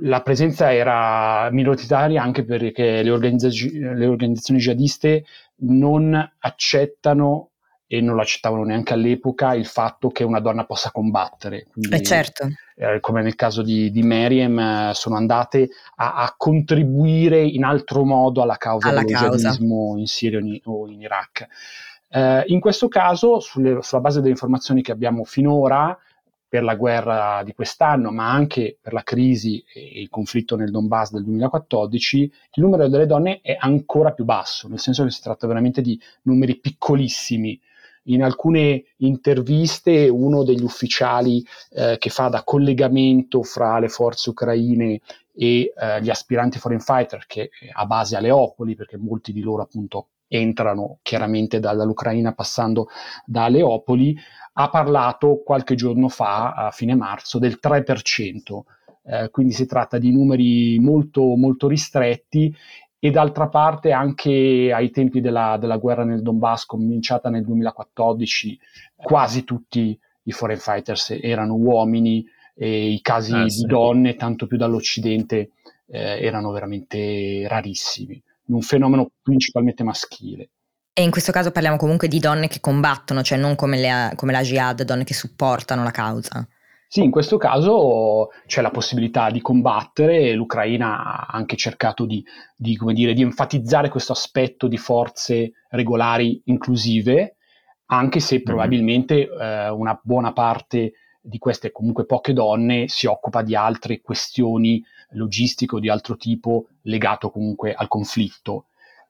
La 0.00 0.20
presenza 0.22 0.72
era 0.74 1.48
minoritaria 1.50 2.22
anche 2.22 2.44
perché 2.44 3.02
le, 3.02 3.10
organizza- 3.10 3.48
le 3.48 4.06
organizzazioni 4.06 4.60
jihadiste 4.60 5.24
non 5.58 6.14
accettano 6.40 7.50
e 7.86 8.00
non 8.00 8.16
lo 8.16 8.22
accettavano 8.22 8.64
neanche 8.64 8.92
all'epoca 8.92 9.54
il 9.54 9.66
fatto 9.66 10.08
che 10.08 10.24
una 10.24 10.40
donna 10.40 10.64
possa 10.64 10.90
combattere. 10.90 11.66
Quindi, 11.72 11.96
eh 11.96 12.02
certo. 12.02 12.48
eh, 12.74 12.98
come 13.00 13.22
nel 13.22 13.36
caso 13.36 13.62
di, 13.62 13.90
di 13.90 14.02
Meriem, 14.02 14.58
eh, 14.58 14.90
sono 14.94 15.16
andate 15.16 15.68
a, 15.96 16.14
a, 16.14 16.34
contribuire 16.36 17.40
in 17.42 17.64
altro 17.64 18.04
modo 18.04 18.42
alla 18.42 18.56
causa 18.56 18.88
alla 18.88 19.02
del 19.02 19.08
jihadismo 19.08 19.94
in 19.98 20.06
Siria 20.06 20.40
o 20.64 20.88
in 20.88 21.00
Iraq. 21.00 21.46
Eh, 22.08 22.44
in 22.48 22.60
questo 22.60 22.88
caso, 22.88 23.40
sulle, 23.40 23.82
sulla 23.82 24.00
base 24.00 24.18
delle 24.18 24.32
informazioni 24.32 24.82
che 24.82 24.92
abbiamo 24.92 25.24
finora, 25.24 25.96
per 26.48 26.62
la 26.62 26.76
guerra 26.76 27.42
di 27.44 27.52
quest'anno, 27.52 28.10
ma 28.10 28.30
anche 28.30 28.78
per 28.80 28.92
la 28.92 29.02
crisi 29.02 29.62
e 29.72 30.00
il 30.00 30.08
conflitto 30.08 30.56
nel 30.56 30.70
Donbass 30.70 31.10
del 31.10 31.24
2014, 31.24 32.22
il 32.52 32.62
numero 32.62 32.88
delle 32.88 33.06
donne 33.06 33.40
è 33.42 33.56
ancora 33.58 34.12
più 34.12 34.24
basso, 34.24 34.68
nel 34.68 34.78
senso 34.78 35.04
che 35.04 35.10
si 35.10 35.20
tratta 35.20 35.46
veramente 35.46 35.82
di 35.82 36.00
numeri 36.22 36.56
piccolissimi 36.56 37.60
in 38.06 38.22
alcune 38.22 38.84
interviste 38.98 40.08
uno 40.08 40.44
degli 40.44 40.62
ufficiali 40.62 41.44
eh, 41.70 41.96
che 41.98 42.10
fa 42.10 42.28
da 42.28 42.42
collegamento 42.44 43.42
fra 43.42 43.78
le 43.78 43.88
forze 43.88 44.30
ucraine 44.30 45.00
e 45.34 45.72
eh, 45.76 46.02
gli 46.02 46.10
aspiranti 46.10 46.58
foreign 46.58 46.80
fighter 46.80 47.24
che 47.26 47.50
ha 47.72 47.86
base 47.86 48.16
a 48.16 48.20
Leopoli, 48.20 48.74
perché 48.74 48.96
molti 48.96 49.32
di 49.32 49.40
loro 49.40 49.62
appunto 49.62 50.08
entrano 50.28 50.98
chiaramente 51.02 51.60
dall'Ucraina 51.60 52.32
passando 52.32 52.88
da 53.24 53.48
Leopoli, 53.48 54.16
ha 54.54 54.68
parlato 54.70 55.42
qualche 55.44 55.74
giorno 55.74 56.08
fa, 56.08 56.52
a 56.52 56.70
fine 56.70 56.94
marzo, 56.94 57.38
del 57.38 57.58
3%. 57.62 58.60
Eh, 59.08 59.30
quindi 59.30 59.52
si 59.52 59.66
tratta 59.66 59.98
di 59.98 60.10
numeri 60.10 60.80
molto, 60.80 61.22
molto 61.36 61.68
ristretti 61.68 62.52
e 62.98 63.10
d'altra 63.10 63.48
parte 63.48 63.92
anche 63.92 64.72
ai 64.72 64.90
tempi 64.90 65.20
della, 65.20 65.56
della, 65.60 65.76
guerra 65.76 66.04
nel 66.04 66.22
Donbass 66.22 66.64
cominciata 66.64 67.28
nel 67.28 67.44
2014 67.44 68.58
quasi 68.96 69.44
tutti 69.44 69.98
i 70.22 70.32
foreign 70.32 70.58
fighters 70.58 71.16
erano 71.20 71.54
uomini 71.54 72.24
e 72.54 72.88
i 72.88 73.00
casi 73.02 73.34
eh, 73.34 73.50
sì. 73.50 73.60
di 73.60 73.66
donne, 73.66 74.16
tanto 74.16 74.46
più 74.46 74.56
dall'Occidente, 74.56 75.50
eh, 75.88 76.24
erano 76.24 76.50
veramente 76.50 77.46
rarissimi, 77.46 78.20
un 78.46 78.62
fenomeno 78.62 79.10
principalmente 79.22 79.84
maschile. 79.84 80.48
E 80.94 81.02
in 81.02 81.10
questo 81.10 81.30
caso 81.30 81.50
parliamo 81.50 81.76
comunque 81.76 82.08
di 82.08 82.18
donne 82.18 82.48
che 82.48 82.60
combattono, 82.60 83.22
cioè 83.22 83.36
non 83.36 83.54
come, 83.54 83.78
le, 83.78 84.12
come 84.16 84.32
la 84.32 84.40
jihad, 84.40 84.82
donne 84.82 85.04
che 85.04 85.12
supportano 85.12 85.82
la 85.82 85.90
causa. 85.90 86.48
Sì, 86.88 87.02
in 87.02 87.10
questo 87.10 87.36
caso 87.36 88.28
c'è 88.46 88.62
la 88.62 88.70
possibilità 88.70 89.30
di 89.30 89.40
combattere, 89.40 90.32
l'Ucraina 90.34 91.02
ha 91.02 91.26
anche 91.30 91.56
cercato 91.56 92.06
di, 92.06 92.24
di, 92.56 92.78
dire, 92.92 93.12
di 93.12 93.22
enfatizzare 93.22 93.88
questo 93.88 94.12
aspetto 94.12 94.68
di 94.68 94.78
forze 94.78 95.52
regolari 95.70 96.40
inclusive, 96.44 97.36
anche 97.86 98.20
se 98.20 98.36
mhm. 98.36 98.42
probabilmente 98.42 99.28
eh, 99.28 99.68
una 99.68 99.98
buona 100.02 100.32
parte 100.32 100.92
di 101.20 101.38
queste 101.38 101.72
comunque 101.72 102.06
poche 102.06 102.32
donne 102.32 102.86
si 102.86 103.06
occupa 103.06 103.42
di 103.42 103.56
altre 103.56 104.00
questioni 104.00 104.82
logistiche 105.10 105.74
o 105.74 105.80
di 105.80 105.88
altro 105.88 106.16
tipo 106.16 106.68
legato 106.82 107.30
comunque 107.30 107.74
al 107.74 107.88
conflitto. 107.88 108.66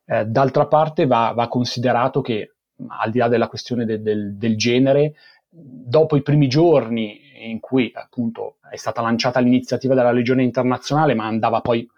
Eh, 0.07 0.25
d'altra 0.25 0.67
parte 0.67 1.07
va, 1.07 1.33
va, 1.35 1.49
considerato 1.49 2.23
che 2.23 2.55
al 2.89 3.11
di 3.11 3.19
là 3.19 3.29
della 3.29 3.49
questione 3.49 3.85
de, 3.85 4.01
del, 4.01 4.37
del 4.37 4.57
genere, 4.57 5.15
dopo 5.49 6.17
i 6.17 6.23
primi 6.23 6.49
giorni 6.49 7.51
in 7.51 7.61
cui 7.61 7.91
appunto 7.95 8.57
è 8.71 8.77
stata 8.77 9.01
lanciata 9.01 9.41
l'iniziativa 9.41 9.95
della 9.95 10.13
Legione 10.13 10.43
Internazionale, 10.43 11.15
ma 11.15 11.27
andava 11.27 11.61
poi 11.61 11.89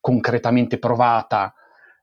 concretamente 0.00 0.78
provata 0.78 1.54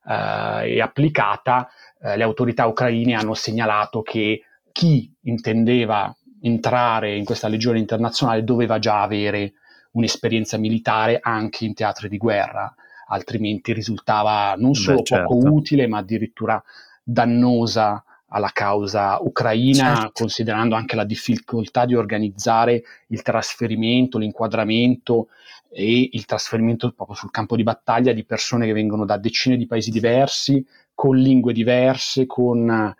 eh, 0.06 0.76
e 0.76 0.82
applicata, 0.82 1.70
eh, 2.02 2.18
le 2.18 2.24
autorità 2.24 2.66
ucraine 2.66 3.16
hanno 3.16 3.34
segnalato 3.34 4.02
che 4.02 4.44
chi 4.72 5.12
intendeva 5.22 6.16
entrare 6.42 7.16
in 7.16 7.24
questa 7.24 7.48
Legione 7.48 7.80
Internazionale 7.80 8.44
doveva 8.44 8.80
già 8.80 9.02
avere 9.02 9.54
un'esperienza 9.92 10.58
militare 10.58 11.20
anche 11.22 11.66
in 11.66 11.74
teatri 11.74 12.10
di 12.10 12.18
guerra, 12.18 12.74
altrimenti 13.08 13.74
risultava 13.74 14.56
non 14.58 14.74
solo 14.74 14.98
Beh, 14.98 15.04
certo. 15.04 15.28
poco 15.28 15.54
utile, 15.54 15.88
ma 15.88 16.00
addirittura 16.00 16.62
dannosa 17.04 18.04
alla 18.36 18.50
causa 18.52 19.20
ucraina, 19.22 19.96
certo. 19.96 20.12
considerando 20.14 20.76
anche 20.76 20.96
la 20.96 21.06
difficoltà 21.06 21.86
di 21.86 21.96
organizzare 21.96 22.84
il 23.08 23.22
trasferimento, 23.22 24.18
l'inquadramento 24.18 25.28
e 25.70 26.10
il 26.12 26.26
trasferimento 26.26 26.92
proprio 26.92 27.16
sul 27.16 27.30
campo 27.30 27.56
di 27.56 27.64
battaglia 27.64 28.12
di 28.12 28.26
persone 28.26 28.66
che 28.66 28.74
vengono 28.74 29.06
da 29.06 29.18
decine 29.18 29.56
di 29.56 29.68
paesi 29.68 29.92
diversi, 29.92 30.66
con 30.96 31.16
lingue 31.16 31.54
diverse, 31.54 32.26
con 32.26 32.96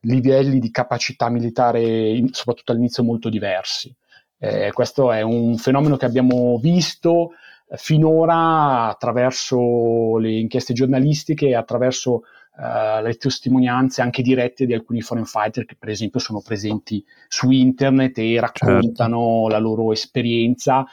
livelli 0.00 0.58
di 0.58 0.70
capacità 0.70 1.28
militare, 1.28 2.22
soprattutto 2.30 2.72
all'inizio, 2.72 3.04
molto 3.04 3.28
diversi. 3.28 3.94
Eh, 4.38 4.70
questo 4.72 5.12
è 5.12 5.20
un 5.20 5.56
fenomeno 5.56 5.96
che 5.96 6.06
abbiamo 6.06 6.58
visto 6.62 7.32
eh, 7.68 7.76
finora 7.76 8.88
attraverso 8.88 10.16
le 10.16 10.32
inchieste 10.38 10.72
giornalistiche 10.72 11.48
e 11.48 11.54
attraverso 11.54 12.22
uh, 12.58 13.02
le 13.02 13.14
testimonianze 13.14 14.02
anche 14.02 14.22
dirette 14.22 14.66
di 14.66 14.74
alcuni 14.74 15.00
foreign 15.00 15.24
fighter 15.24 15.64
che 15.64 15.76
per 15.78 15.88
esempio 15.88 16.20
sono 16.20 16.42
presenti 16.42 17.04
su 17.28 17.50
internet 17.50 18.18
e 18.18 18.40
raccontano 18.40 19.42
certo. 19.42 19.48
la 19.48 19.58
loro 19.58 19.92
esperienza, 19.92 20.84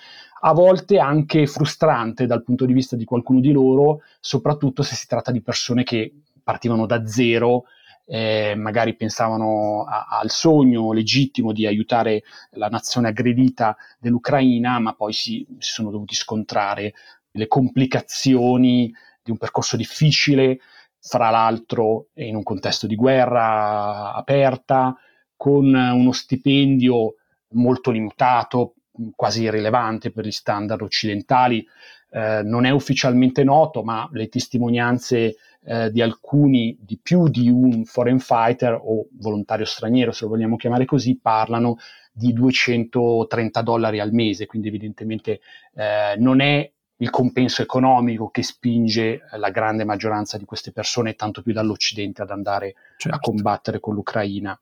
a 0.41 0.53
volte 0.53 0.99
anche 0.99 1.47
frustrante 1.47 2.27
dal 2.27 2.43
punto 2.43 2.65
di 2.65 2.73
vista 2.73 2.95
di 2.95 3.05
qualcuno 3.05 3.39
di 3.39 3.51
loro, 3.51 4.01
soprattutto 4.19 4.83
se 4.83 4.95
si 4.95 5.07
tratta 5.07 5.31
di 5.31 5.41
persone 5.41 5.83
che 5.83 6.13
partivano 6.43 6.85
da 6.85 7.05
zero 7.07 7.65
eh, 8.05 8.53
magari 8.55 8.95
pensavano 8.95 9.83
a, 9.83 10.05
al 10.09 10.29
sogno 10.29 10.93
legittimo 10.93 11.51
di 11.51 11.65
aiutare 11.65 12.23
la 12.51 12.67
nazione 12.67 13.09
aggredita 13.09 13.75
dell'Ucraina, 13.99 14.79
ma 14.79 14.93
poi 14.93 15.13
si, 15.13 15.45
si 15.57 15.71
sono 15.71 15.89
dovuti 15.89 16.15
scontrare 16.15 16.93
le 17.31 17.47
complicazioni 17.47 18.93
di 19.23 19.31
un 19.31 19.37
percorso 19.37 19.75
difficile, 19.75 20.59
fra 21.07 21.29
l'altro 21.29 22.07
in 22.15 22.35
un 22.35 22.41
contesto 22.41 22.87
di 22.87 22.95
guerra 22.95 24.13
aperta, 24.13 24.97
con 25.35 25.65
uno 25.65 26.11
stipendio 26.11 27.15
molto 27.49 27.91
limitato, 27.91 28.73
quasi 29.15 29.43
irrilevante 29.43 30.11
per 30.11 30.25
gli 30.25 30.31
standard 30.31 30.81
occidentali. 30.81 31.65
Eh, 32.09 32.41
non 32.43 32.65
è 32.65 32.71
ufficialmente 32.71 33.43
noto, 33.43 33.83
ma 33.83 34.09
le 34.13 34.29
testimonianze 34.29 35.35
eh, 35.63 35.91
di 35.91 36.01
alcuni, 36.01 36.75
di 36.79 36.97
più 37.01 37.27
di 37.27 37.49
un 37.49 37.85
foreign 37.85 38.17
fighter 38.17 38.79
o 38.81 39.05
volontario 39.19 39.65
straniero, 39.65 40.11
se 40.11 40.23
lo 40.23 40.31
vogliamo 40.31 40.55
chiamare 40.55 40.85
così, 40.85 41.19
parlano 41.21 41.77
di 42.11 42.33
230 42.33 43.61
dollari 43.61 43.99
al 43.99 44.13
mese, 44.13 44.47
quindi 44.47 44.69
evidentemente 44.69 45.41
eh, 45.75 46.15
non 46.17 46.39
è 46.39 46.71
il 46.97 47.09
compenso 47.09 47.61
economico 47.61 48.29
che 48.29 48.43
spinge 48.43 49.21
la 49.37 49.49
grande 49.49 49.83
maggioranza 49.83 50.37
di 50.37 50.45
queste 50.45 50.71
persone, 50.71 51.15
tanto 51.15 51.41
più 51.41 51.53
dall'Occidente, 51.53 52.21
ad 52.21 52.31
andare 52.31 52.75
certo. 52.97 53.17
a 53.17 53.19
combattere 53.19 53.79
con 53.79 53.95
l'Ucraina. 53.95 54.57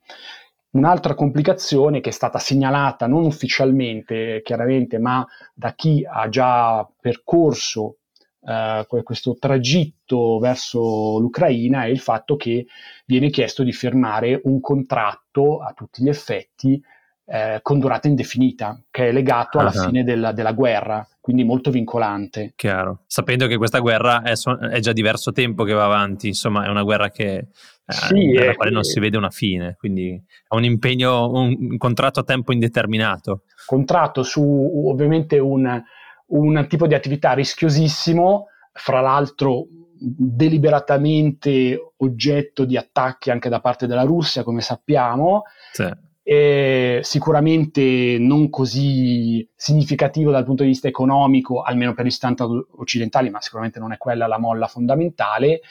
Un'altra 0.72 1.14
complicazione 1.14 2.02
che 2.02 2.10
è 2.10 2.14
stata 2.14 2.40
segnalata 2.40 3.06
non 3.06 3.26
ufficialmente, 3.26 4.42
chiaramente, 4.44 4.98
ma 4.98 5.26
da 5.54 5.74
chi 5.74 6.04
ha 6.10 6.28
già 6.30 6.90
percorso 7.00 7.98
eh, 8.46 8.86
questo 9.04 9.38
tragitto 9.40 10.40
verso 10.40 11.20
l'Ucraina 11.20 11.84
è 11.84 11.88
il 11.88 12.00
fatto 12.00 12.36
che 12.36 12.66
viene 13.06 13.30
chiesto 13.30 13.64
di 13.64 13.72
firmare 13.72 14.42
un 14.46 14.60
contratto 14.60 15.60
a 15.62 15.74
tutti 15.74 16.04
gli 16.04 16.10
effetti 16.10 16.82
eh, 17.26 17.60
con 17.62 17.80
durata 17.80 18.08
indefinita, 18.08 18.82
che 18.92 19.08
è 19.08 19.12
legato 19.12 19.60
alla 19.60 19.72
uh-huh. 19.74 19.86
fine 19.86 20.04
della, 20.04 20.32
della, 20.34 20.52
guerra, 20.52 21.08
quindi 21.22 21.44
molto 21.44 21.72
vincolante. 21.72 22.54
Chiaro, 22.56 23.04
sapendo 23.08 23.48
che 23.48 23.58
questa 23.58 23.80
guerra 23.80 24.24
è, 24.24 24.36
so- 24.36 24.58
è, 24.58 24.80
già 24.80 24.92
diverso 24.92 25.32
tempo 25.32 25.64
che 25.64 25.74
va 25.74 25.86
avanti, 25.86 26.28
insomma 26.28 26.66
è 26.66 26.70
una 26.70 26.84
guerra 26.84 27.10
che, 27.10 27.36
eh, 27.36 27.48
sì, 27.86 28.34
la 28.34 28.54
quale 28.56 28.72
non 28.72 28.84
si 28.84 29.00
vede 29.00 29.18
una 29.18 29.30
fine, 29.30 29.76
quindi 29.80 30.12
è 30.12 30.56
un 30.56 30.66
impegno, 30.66 31.30
un, 31.30 31.56
un 31.60 31.78
contratto 31.78 32.20
a 32.20 32.24
tempo 32.24 32.52
indeterminato. 32.52 33.44
Contratto 33.66 34.24
su 34.24 34.44
ovviamente 34.86 35.40
un, 35.40 35.82
un 36.28 36.66
tipo 36.68 36.88
di 36.88 36.94
attività 36.94 37.32
rischiosissimo, 37.34 38.48
fra 38.74 39.00
l'altro 39.00 39.66
deliberatamente 39.98 41.94
oggetto 41.98 42.66
di 42.66 42.76
attacchi 42.76 43.32
anche 43.32 43.48
da 43.48 43.62
parte 43.62 43.88
della 43.88 44.04
Russia, 44.04 44.44
come 44.44 44.60
sappiamo. 44.60 45.44
Sì 45.72 46.12
eh, 46.24 47.02
sicuramente 47.04 48.18
non 48.18 48.50
così 48.50 49.48
significativo 49.56 50.32
dal 50.32 50.46
punto 50.46 50.64
di 50.64 50.70
vista 50.70 50.88
economico, 50.88 51.62
almeno 51.62 51.94
per 51.94 52.06
gli 52.06 52.12
standard 52.12 52.68
occidentali, 52.78 53.30
ma 53.30 53.42
sicuramente 53.42 53.80
non 53.80 53.92
è 53.92 53.98
quella 53.98 54.26
la 54.26 54.40
molla 54.40 54.68
fondamentale, 54.68 55.62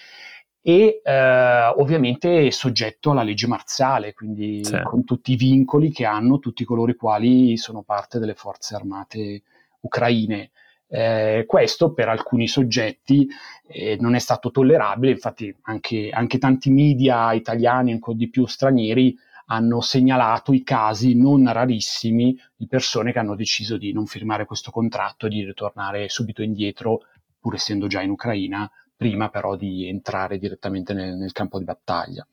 e 0.61 1.01
eh, 1.03 1.67
ovviamente 1.77 2.51
soggetto 2.53 3.11
alla 3.11 3.23
legge 3.23 3.49
marziale, 3.49 4.13
quindi 4.13 4.63
sì. 4.65 4.81
con 4.83 5.05
tutti 5.05 5.33
i 5.33 5.37
vincoli 5.37 5.91
che 5.91 6.05
hanno 6.05 6.39
tutti 6.39 6.65
coloro 6.65 6.93
i 6.93 6.97
quali 6.97 7.57
sono 7.57 7.83
parte 7.83 8.19
delle 8.19 8.35
forze 8.35 8.75
armate 8.75 9.43
ucraine. 9.81 10.51
Eh, 10.87 11.45
questo 11.47 11.95
per 11.95 12.11
alcuni 12.11 12.47
soggetti 12.47 13.27
eh, 13.67 13.97
non 13.99 14.15
è 14.15 14.19
stato 14.19 14.51
tollerabile, 14.51 15.13
infatti 15.13 15.53
anche, 15.63 16.11
anche 16.13 16.37
tanti 16.37 16.71
media 16.71 17.33
italiani 17.33 17.93
ancora 17.93 18.19
di 18.19 18.29
più 18.29 18.47
stranieri 18.47 19.17
hanno 19.47 19.81
segnalato 19.81 20.53
i 20.53 20.63
casi 20.63 21.15
non 21.15 21.51
rarissimi 21.53 22.39
di 22.57 22.67
persone 22.67 23.13
che 23.13 23.19
hanno 23.19 23.35
deciso 23.35 23.77
di 23.77 23.93
non 23.93 24.07
firmare 24.07 24.45
questo 24.45 24.71
contratto 24.71 25.27
e 25.27 25.29
di 25.31 25.45
ritornare 25.45 26.09
subito 26.09 26.43
indietro, 26.43 27.01
pur 27.39 27.55
essendo 27.55 27.87
già 27.87 28.01
in 28.03 28.11
Ucraina, 28.11 28.71
prima 28.97 29.29
però 29.29 29.57
di 29.57 29.89
entrare 29.89 30.39
direttamente 30.39 30.95
nel, 30.95 31.17
nel 31.17 31.33
campo 31.33 31.59
di 31.59 31.65
battaglia. 31.65 32.27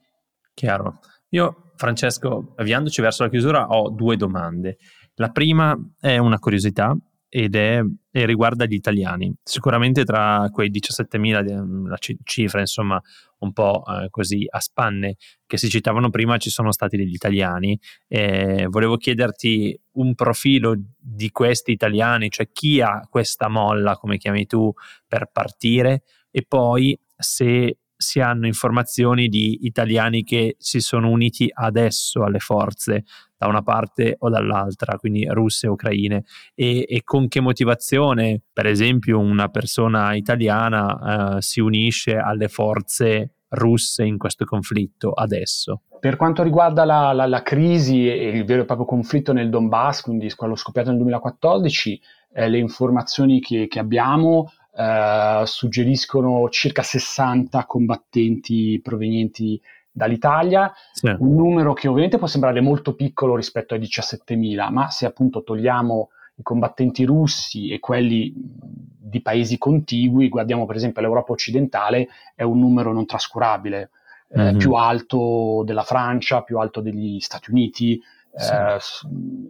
Chiaro. 0.53 0.99
Io, 1.29 1.71
Francesco, 1.75 2.53
avviandoci 2.55 3.01
verso 3.01 3.23
la 3.23 3.29
chiusura, 3.29 3.67
ho 3.67 3.89
due 3.89 4.15
domande. 4.15 4.77
La 5.15 5.29
prima 5.29 5.77
è 5.99 6.17
una 6.17 6.39
curiosità 6.39 6.95
ed 7.27 7.55
è, 7.55 7.81
e 8.11 8.25
riguarda 8.25 8.65
gli 8.65 8.73
italiani. 8.73 9.33
Sicuramente 9.43 10.03
tra 10.03 10.49
quei 10.51 10.71
17.000, 10.71 11.87
la 11.87 11.97
cifra 12.23 12.59
insomma 12.59 12.99
un 13.39 13.53
po' 13.53 13.83
eh, 13.85 14.09
così 14.09 14.45
a 14.49 14.59
spanne 14.59 15.15
che 15.45 15.57
si 15.57 15.69
citavano 15.69 16.09
prima, 16.09 16.37
ci 16.37 16.49
sono 16.49 16.71
stati 16.71 16.97
degli 16.97 17.13
italiani. 17.13 17.79
Eh, 18.07 18.67
volevo 18.69 18.97
chiederti 18.97 19.79
un 19.93 20.15
profilo 20.15 20.75
di 20.97 21.31
questi 21.31 21.71
italiani, 21.71 22.29
cioè 22.29 22.49
chi 22.51 22.81
ha 22.81 23.05
questa 23.09 23.47
molla, 23.47 23.95
come 23.95 24.17
chiami 24.17 24.45
tu, 24.45 24.71
per 25.07 25.29
partire 25.31 26.03
e 26.31 26.45
poi 26.47 26.97
se 27.15 27.77
si 28.01 28.21
hanno 28.21 28.47
informazioni 28.47 29.27
di 29.27 29.65
italiani 29.65 30.23
che 30.23 30.55
si 30.57 30.79
sono 30.79 31.09
uniti 31.09 31.49
adesso 31.51 32.23
alle 32.23 32.39
forze 32.39 33.03
da 33.39 33.47
una 33.47 33.63
parte 33.63 34.17
o 34.19 34.29
dall'altra, 34.29 34.97
quindi 34.97 35.25
russe 35.25 35.65
e 35.65 35.69
ucraine, 35.69 36.25
e, 36.53 36.85
e 36.87 37.01
con 37.05 37.29
che 37.29 37.39
motivazione, 37.39 38.41
per 38.51 38.67
esempio, 38.67 39.17
una 39.17 39.47
persona 39.47 40.13
italiana 40.13 41.37
eh, 41.37 41.41
si 41.41 41.61
unisce 41.61 42.17
alle 42.17 42.49
forze 42.49 43.35
russe 43.51 44.03
in 44.03 44.17
questo 44.17 44.43
conflitto 44.43 45.13
adesso? 45.13 45.83
Per 45.99 46.17
quanto 46.17 46.43
riguarda 46.43 46.83
la, 46.83 47.13
la, 47.13 47.25
la, 47.25 47.41
crisi 47.41 48.09
e 48.09 48.27
il 48.29 48.43
vero 48.43 48.63
e 48.63 48.65
proprio 48.65 48.85
conflitto 48.85 49.31
nel 49.31 49.49
Donbass, 49.49 50.01
quindi 50.01 50.29
quello 50.35 50.55
scoppiato 50.55 50.89
nel 50.89 50.97
2014, 50.97 52.01
eh, 52.33 52.49
le 52.49 52.57
informazioni 52.57 53.39
che, 53.39 53.67
che 53.67 53.79
abbiamo 53.79 54.51
eh, 54.75 55.41
suggeriscono 55.45 56.47
circa 56.49 56.83
60 56.83 57.65
combattenti 57.65 58.79
provenienti 58.83 59.59
dall'Italia, 59.91 60.71
sì. 60.91 61.07
un 61.07 61.35
numero 61.35 61.73
che 61.73 61.87
ovviamente 61.87 62.17
può 62.17 62.27
sembrare 62.27 62.61
molto 62.61 62.95
piccolo 62.95 63.35
rispetto 63.35 63.73
ai 63.73 63.79
17.000, 63.79 64.71
ma 64.71 64.89
se 64.89 65.05
appunto 65.05 65.43
togliamo 65.43 66.09
i 66.35 66.43
combattenti 66.43 67.03
russi 67.03 67.69
e 67.69 67.79
quelli 67.79 68.33
di 68.35 69.21
paesi 69.21 69.57
contigui, 69.57 70.29
guardiamo 70.29 70.65
per 70.65 70.77
esempio 70.77 71.01
l'Europa 71.01 71.33
occidentale, 71.33 72.07
è 72.35 72.43
un 72.43 72.59
numero 72.59 72.93
non 72.93 73.05
trascurabile, 73.05 73.89
eh, 74.29 74.41
mm-hmm. 74.41 74.57
più 74.57 74.73
alto 74.73 75.63
della 75.65 75.83
Francia, 75.83 76.43
più 76.43 76.59
alto 76.59 76.79
degli 76.81 77.19
Stati 77.19 77.51
Uniti, 77.51 77.99
sì. 78.33 78.53
eh, 78.53 78.77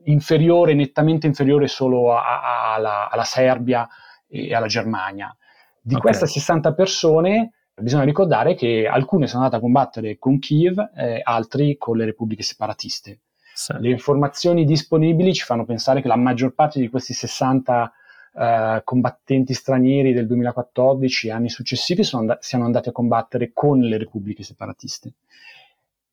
inferiore, 0.06 0.74
nettamente 0.74 1.28
inferiore 1.28 1.68
solo 1.68 2.14
a, 2.14 2.42
a, 2.42 2.74
alla, 2.74 3.10
alla, 3.10 3.24
Serbia 3.24 3.88
e 4.28 4.54
alla 4.56 4.68
Germania. 4.68 5.36
Di 5.82 5.96
okay. 5.96 6.12
queste 6.12 6.28
60 6.28 6.74
persone 6.74 7.52
bisogna 7.80 8.04
ricordare 8.04 8.56
che 8.56 8.88
alcune 8.88 9.28
sono 9.28 9.44
andate 9.44 9.58
a 9.58 9.64
combattere 9.64 10.18
con 10.18 10.40
Kiev 10.40 10.78
e 10.96 11.22
altri 11.24 11.78
con 11.78 11.98
le 11.98 12.06
repubbliche 12.06 12.44
separatiste. 12.44 13.20
Sì. 13.54 13.74
Le 13.80 13.90
informazioni 13.90 14.66
disponibili 14.66 15.34
ci 15.34 15.44
fanno 15.44 15.66
pensare 15.66 16.02
che 16.02 16.08
la 16.08 16.16
maggior 16.16 16.54
parte 16.54 16.80
di 16.80 16.90
questi 16.90 17.14
60 17.14 17.94
eh, 18.32 18.82
combattenti 18.84 19.54
stranieri 19.54 20.14
del 20.14 20.28
2014 20.28 21.28
e 21.28 21.32
anni 21.32 21.50
successivi 21.50 22.08
and- 22.12 22.38
siano 22.40 22.66
andati 22.66 22.90
a 22.90 22.94
combattere 22.94 23.52
con 23.54 23.80
le 23.80 23.98
repubbliche 23.98 24.44
separatiste. 24.44 25.14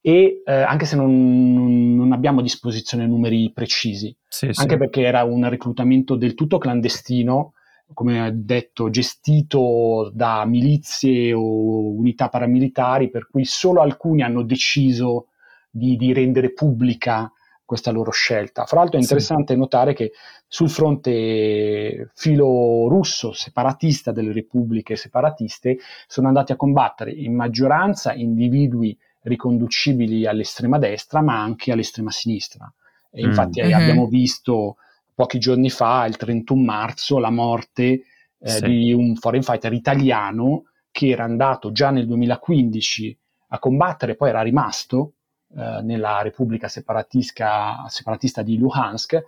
E 0.00 0.42
eh, 0.44 0.52
anche 0.52 0.86
se 0.86 0.96
non, 0.96 1.94
non, 1.96 2.12
abbiamo 2.12 2.40
a 2.40 2.42
disposizione 2.42 3.06
numeri 3.06 3.50
precisi, 3.52 4.16
sì, 4.26 4.46
anche 4.46 4.70
sì. 4.70 4.76
perché 4.76 5.02
era 5.02 5.24
un 5.24 5.48
reclutamento 5.48 6.14
del 6.14 6.34
tutto 6.34 6.58
clandestino, 6.58 7.54
come 7.94 8.30
detto, 8.34 8.90
gestito 8.90 10.10
da 10.12 10.44
milizie 10.44 11.32
o 11.32 11.92
unità 11.92 12.28
paramilitari, 12.28 13.10
per 13.10 13.28
cui 13.30 13.44
solo 13.44 13.80
alcuni 13.80 14.22
hanno 14.22 14.42
deciso 14.42 15.28
di, 15.70 15.96
di 15.96 16.12
rendere 16.12 16.52
pubblica 16.52 17.30
questa 17.64 17.90
loro 17.90 18.12
scelta. 18.12 18.64
Fra 18.64 18.78
l'altro 18.78 18.98
è 18.98 19.02
interessante 19.02 19.52
sì. 19.52 19.58
notare 19.58 19.92
che 19.92 20.12
sul 20.46 20.70
fronte 20.70 22.10
filo 22.14 22.86
russo 22.88 23.32
separatista 23.32 24.12
delle 24.12 24.32
repubbliche 24.32 24.94
separatiste 24.94 25.78
sono 26.06 26.28
andati 26.28 26.52
a 26.52 26.56
combattere 26.56 27.10
in 27.10 27.34
maggioranza 27.34 28.14
individui 28.14 28.96
riconducibili 29.22 30.26
all'estrema 30.26 30.78
destra 30.78 31.20
ma 31.20 31.42
anche 31.42 31.72
all'estrema 31.72 32.12
sinistra. 32.12 32.72
E 33.10 33.24
mm. 33.24 33.28
infatti 33.28 33.60
mm-hmm. 33.60 33.72
abbiamo 33.72 34.06
visto 34.06 34.76
pochi 35.16 35.38
giorni 35.38 35.70
fa, 35.70 36.04
il 36.04 36.16
31 36.16 36.62
marzo, 36.62 37.18
la 37.18 37.30
morte 37.30 38.02
eh, 38.38 38.48
sì. 38.48 38.64
di 38.66 38.92
un 38.92 39.16
foreign 39.16 39.42
fighter 39.42 39.72
italiano 39.72 40.64
che 40.90 41.08
era 41.08 41.24
andato 41.24 41.72
già 41.72 41.90
nel 41.90 42.06
2015 42.06 43.18
a 43.48 43.58
combattere, 43.58 44.14
poi 44.14 44.28
era 44.28 44.42
rimasto 44.42 45.14
eh, 45.56 45.80
nella 45.82 46.20
Repubblica 46.20 46.68
separatista 46.68 48.42
di 48.42 48.58
Luhansk 48.58 49.24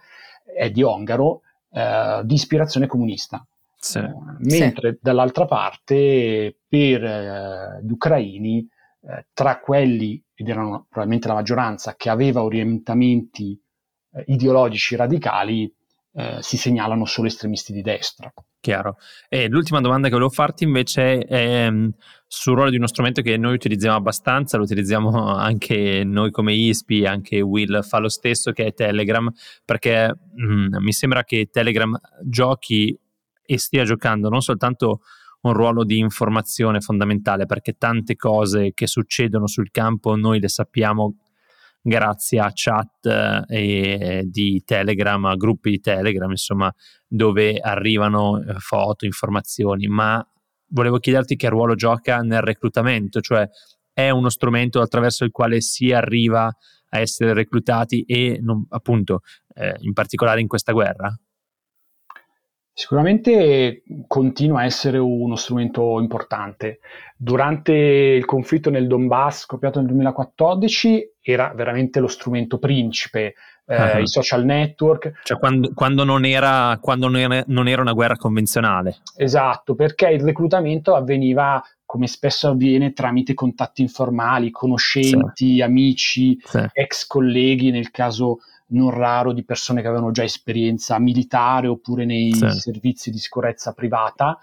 e 0.54 0.71
di 0.71 0.83
Ongaro 0.83 1.40
eh, 1.71 2.21
di 2.23 2.35
ispirazione 2.35 2.87
comunista. 2.87 3.45
Sì. 3.78 3.99
Eh, 3.99 4.14
mentre 4.40 4.92
sì. 4.92 4.99
dall'altra 5.00 5.47
parte 5.47 6.54
per 6.68 7.02
eh, 7.02 7.80
gli 7.83 7.92
ucraini, 7.92 8.68
eh, 9.09 9.26
tra 9.33 9.59
quelli, 9.59 10.23
ed 10.35 10.49
erano 10.49 10.85
probabilmente 10.87 11.28
la 11.28 11.35
maggioranza, 11.35 11.95
che 11.97 12.11
aveva 12.11 12.42
orientamenti 12.42 13.59
ideologici 14.26 14.97
radicali, 14.97 15.73
si 16.41 16.57
segnalano 16.57 17.05
solo 17.05 17.29
estremisti 17.29 17.73
di 17.73 17.83
destra. 17.83 18.33
Chiaro. 18.61 18.97
E 19.29 19.49
l'ultima 19.49 19.81
domanda 19.81 20.09
che 20.09 20.14
volevo 20.14 20.31
farti 20.31 20.64
invece 20.64 21.18
è 21.21 21.68
um, 21.68 21.90
sul 22.27 22.55
ruolo 22.55 22.71
di 22.71 22.77
uno 22.77 22.88
strumento 22.88 23.23
che 23.23 23.37
noi 23.37 23.55
utilizziamo 23.55 23.97
abbastanza, 23.97 24.57
lo 24.57 24.64
utilizziamo 24.64 25.11
anche 25.37 26.03
noi 26.05 26.31
come 26.31 26.55
ISPI, 26.55 27.07
anche 27.07 27.40
Will 27.40 27.83
fa 27.83 27.99
lo 27.99 28.09
stesso, 28.09 28.51
che 28.53 28.66
è 28.66 28.75
Telegram, 28.75 29.31
perché 29.64 30.12
mh, 30.35 30.79
mi 30.81 30.92
sembra 30.92 31.23
che 31.23 31.49
Telegram 31.51 31.97
giochi 32.25 32.99
e 33.51 33.59
stia 33.59 33.85
giocando 33.85 34.29
non 34.29 34.42
soltanto 34.42 35.01
un 35.40 35.53
ruolo 35.53 35.85
di 35.85 35.99
informazione 35.99 36.81
fondamentale, 36.81 37.47
perché 37.47 37.75
tante 37.79 38.16
cose 38.16 38.73
che 38.75 38.88
succedono 38.88 39.47
sul 39.47 39.71
campo 39.71 40.16
noi 40.16 40.40
le 40.40 40.49
sappiamo 40.49 41.14
grazie 41.81 42.41
a 42.41 42.51
chat 42.53 43.45
eh, 43.49 44.23
di 44.27 44.62
Telegram, 44.64 45.35
gruppi 45.37 45.71
di 45.71 45.81
Telegram, 45.81 46.31
insomma, 46.31 46.73
dove 47.07 47.59
arrivano 47.59 48.41
eh, 48.41 48.55
foto, 48.59 49.05
informazioni, 49.05 49.87
ma 49.87 50.25
volevo 50.71 50.99
chiederti 50.99 51.37
che 51.37 51.49
ruolo 51.49 51.75
gioca 51.75 52.21
nel 52.21 52.43
reclutamento, 52.43 53.21
cioè 53.21 53.49
è 53.93 54.11
uno 54.11 54.29
strumento 54.29 54.81
attraverso 54.81 55.25
il 55.25 55.31
quale 55.31 55.61
si 55.61 55.93
arriva 55.93 56.47
a 56.91 56.99
essere 56.99 57.33
reclutati 57.33 58.03
e 58.03 58.38
non, 58.41 58.64
appunto 58.69 59.21
eh, 59.55 59.77
in 59.81 59.93
particolare 59.93 60.41
in 60.41 60.47
questa 60.47 60.73
guerra? 60.73 61.12
Sicuramente 62.79 63.83
continua 64.07 64.61
a 64.61 64.64
essere 64.64 64.99
uno 64.99 65.35
strumento 65.35 65.99
importante. 65.99 66.79
Durante 67.17 67.73
il 67.73 68.25
conflitto 68.25 68.71
nel 68.71 68.87
Donbass 68.87 69.47
scoppiato 69.47 69.81
nel 69.81 69.88
2014 69.88 71.14
era 71.21 71.53
veramente 71.57 71.99
lo 71.99 72.07
strumento 72.07 72.59
principe, 72.59 73.35
eh, 73.67 73.95
uh-huh. 73.95 74.03
i 74.03 74.07
social 74.07 74.45
network. 74.45 75.11
Cioè 75.25 75.41
quando, 75.41 75.73
quando, 75.75 76.05
non, 76.05 76.25
era, 76.25 76.79
quando 76.81 77.09
non, 77.09 77.19
era, 77.19 77.43
non 77.49 77.67
era 77.67 77.83
una 77.83 77.95
guerra 77.95 78.14
convenzionale. 78.14 78.99
Esatto, 79.17 79.75
perché 79.75 80.11
il 80.11 80.23
reclutamento 80.23 80.95
avveniva 80.95 81.61
come 81.88 82.07
spesso 82.07 82.48
avviene 82.48 82.92
tramite 82.92 83.33
contatti 83.33 83.81
informali, 83.81 84.51
conoscenti, 84.51 85.55
sì. 85.55 85.62
amici, 85.62 86.38
sì. 86.44 86.62
ex 86.74 87.07
colleghi 87.07 87.70
nel 87.70 87.90
caso 87.90 88.40
non 88.72 88.90
raro 88.90 89.33
di 89.33 89.42
persone 89.42 89.81
che 89.81 89.87
avevano 89.87 90.11
già 90.11 90.22
esperienza 90.22 90.98
militare 90.98 91.66
oppure 91.66 92.05
nei 92.05 92.35
sì. 92.35 92.51
servizi 92.51 93.11
di 93.11 93.16
sicurezza 93.16 93.72
privata. 93.72 94.38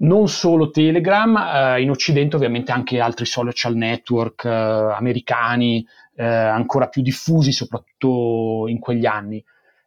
Non 0.00 0.28
solo 0.28 0.70
Telegram, 0.70 1.34
eh, 1.38 1.80
in 1.80 1.88
Occidente 1.88 2.36
ovviamente 2.36 2.70
anche 2.70 3.00
altri 3.00 3.24
social 3.24 3.74
network 3.74 4.44
eh, 4.44 4.50
americani 4.50 5.82
eh, 6.14 6.22
ancora 6.22 6.88
più 6.88 7.00
diffusi, 7.00 7.50
soprattutto 7.50 8.68
in 8.68 8.78
quegli 8.78 9.06
anni. 9.06 9.42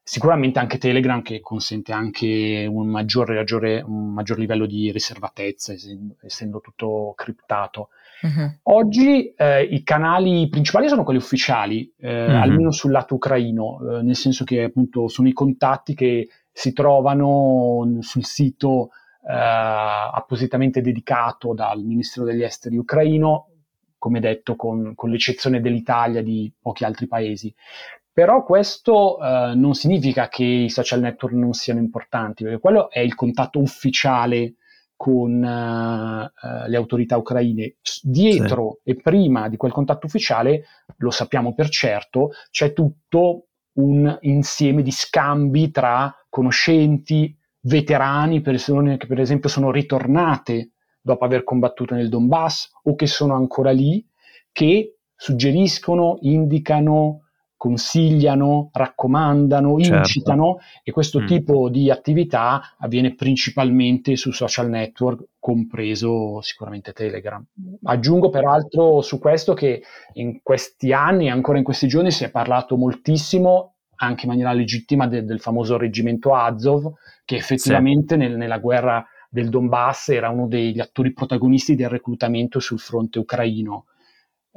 Sicuramente 0.07 0.59
anche 0.59 0.77
Telegram 0.77 1.23
che 1.23 1.39
consente 1.39 1.91
anche 1.91 2.67
un 2.69 2.85
maggior, 2.85 3.27
un 3.87 4.13
maggior 4.13 4.37
livello 4.37 4.67
di 4.67 4.91
riservatezza, 4.91 5.73
essendo, 5.73 6.17
essendo 6.21 6.61
tutto 6.61 7.13
criptato. 7.15 7.89
Uh-huh. 8.21 8.75
Oggi 8.75 9.33
eh, 9.33 9.63
i 9.63 9.81
canali 9.81 10.47
principali 10.47 10.89
sono 10.89 11.03
quelli 11.03 11.17
ufficiali, 11.17 11.91
eh, 11.97 12.27
uh-huh. 12.27 12.39
almeno 12.39 12.71
sul 12.71 12.91
lato 12.91 13.15
ucraino, 13.15 13.79
eh, 13.79 14.03
nel 14.03 14.15
senso 14.15 14.43
che 14.43 14.65
appunto 14.65 15.07
sono 15.07 15.27
i 15.27 15.33
contatti 15.33 15.95
che 15.95 16.29
si 16.51 16.71
trovano 16.71 17.97
sul 18.01 18.25
sito 18.25 18.89
eh, 19.27 19.33
appositamente 19.33 20.81
dedicato 20.81 21.55
dal 21.55 21.81
Ministero 21.81 22.27
degli 22.27 22.43
Esteri 22.43 22.77
ucraino, 22.77 23.47
come 23.97 24.19
detto, 24.19 24.55
con, 24.55 24.93
con 24.93 25.09
l'eccezione 25.09 25.61
dell'Italia 25.61 26.19
e 26.19 26.23
di 26.23 26.53
pochi 26.61 26.83
altri 26.83 27.07
paesi. 27.07 27.51
Però 28.15 28.45
questo 28.45 29.17
uh, 29.17 29.57
non 29.57 29.73
significa 29.73 30.29
che 30.29 30.45
i 30.45 30.69
social 30.69 31.01
network 31.01 31.33
non 31.33 31.51
siano 31.51 31.81
importanti, 31.81 32.43
perché 32.43 32.59
quello 32.59 32.89
è 32.89 33.01
il 33.01 33.13
contatto 33.13 33.59
ufficiale 33.59 34.53
con 34.95 35.33
uh, 35.33 36.69
le 36.69 36.77
autorità 36.77 37.17
ucraine. 37.17 37.75
Dietro 38.01 38.79
sì. 38.81 38.91
e 38.91 38.95
prima 38.95 39.49
di 39.49 39.57
quel 39.57 39.73
contatto 39.73 40.05
ufficiale, 40.05 40.63
lo 40.99 41.11
sappiamo 41.11 41.53
per 41.53 41.67
certo, 41.67 42.29
c'è 42.51 42.71
tutto 42.71 43.47
un 43.79 44.17
insieme 44.21 44.81
di 44.81 44.91
scambi 44.91 45.69
tra 45.69 46.15
conoscenti, 46.29 47.37
veterani, 47.63 48.39
persone 48.39 48.95
che 48.95 49.07
per 49.07 49.19
esempio 49.19 49.49
sono 49.49 49.71
ritornate 49.71 50.71
dopo 51.01 51.25
aver 51.25 51.43
combattuto 51.43 51.95
nel 51.95 52.07
Donbass 52.07 52.69
o 52.83 52.95
che 52.95 53.07
sono 53.07 53.35
ancora 53.35 53.71
lì, 53.71 54.07
che 54.53 54.99
suggeriscono, 55.13 56.17
indicano, 56.21 57.24
consigliano, 57.65 58.69
raccomandano, 58.71 59.79
certo. 59.79 59.95
incitano 59.97 60.59
e 60.83 60.91
questo 60.91 61.21
mm. 61.21 61.25
tipo 61.25 61.67
di 61.69 61.89
attività 61.89 62.75
avviene 62.77 63.15
principalmente 63.15 64.15
su 64.15 64.31
social 64.31 64.69
network, 64.69 65.29
compreso 65.39 66.41
sicuramente 66.41 66.93
Telegram. 66.93 67.43
Aggiungo 67.85 68.29
peraltro 68.29 69.01
su 69.01 69.17
questo 69.17 69.55
che 69.55 69.81
in 70.13 70.41
questi 70.43 70.93
anni, 70.93 71.31
ancora 71.31 71.57
in 71.57 71.63
questi 71.63 71.87
giorni, 71.87 72.11
si 72.11 72.23
è 72.23 72.29
parlato 72.29 72.77
moltissimo, 72.77 73.77
anche 73.95 74.25
in 74.25 74.29
maniera 74.29 74.53
legittima, 74.53 75.07
de- 75.07 75.25
del 75.25 75.39
famoso 75.39 75.75
reggimento 75.75 76.35
Azov, 76.35 76.93
che 77.25 77.35
effettivamente 77.35 78.13
sì. 78.13 78.19
nel- 78.19 78.37
nella 78.37 78.59
guerra 78.59 79.03
del 79.27 79.49
Donbass 79.49 80.09
era 80.09 80.29
uno 80.29 80.47
degli 80.47 80.79
attori 80.79 81.13
protagonisti 81.13 81.73
del 81.73 81.89
reclutamento 81.89 82.59
sul 82.59 82.79
fronte 82.79 83.17
ucraino 83.17 83.85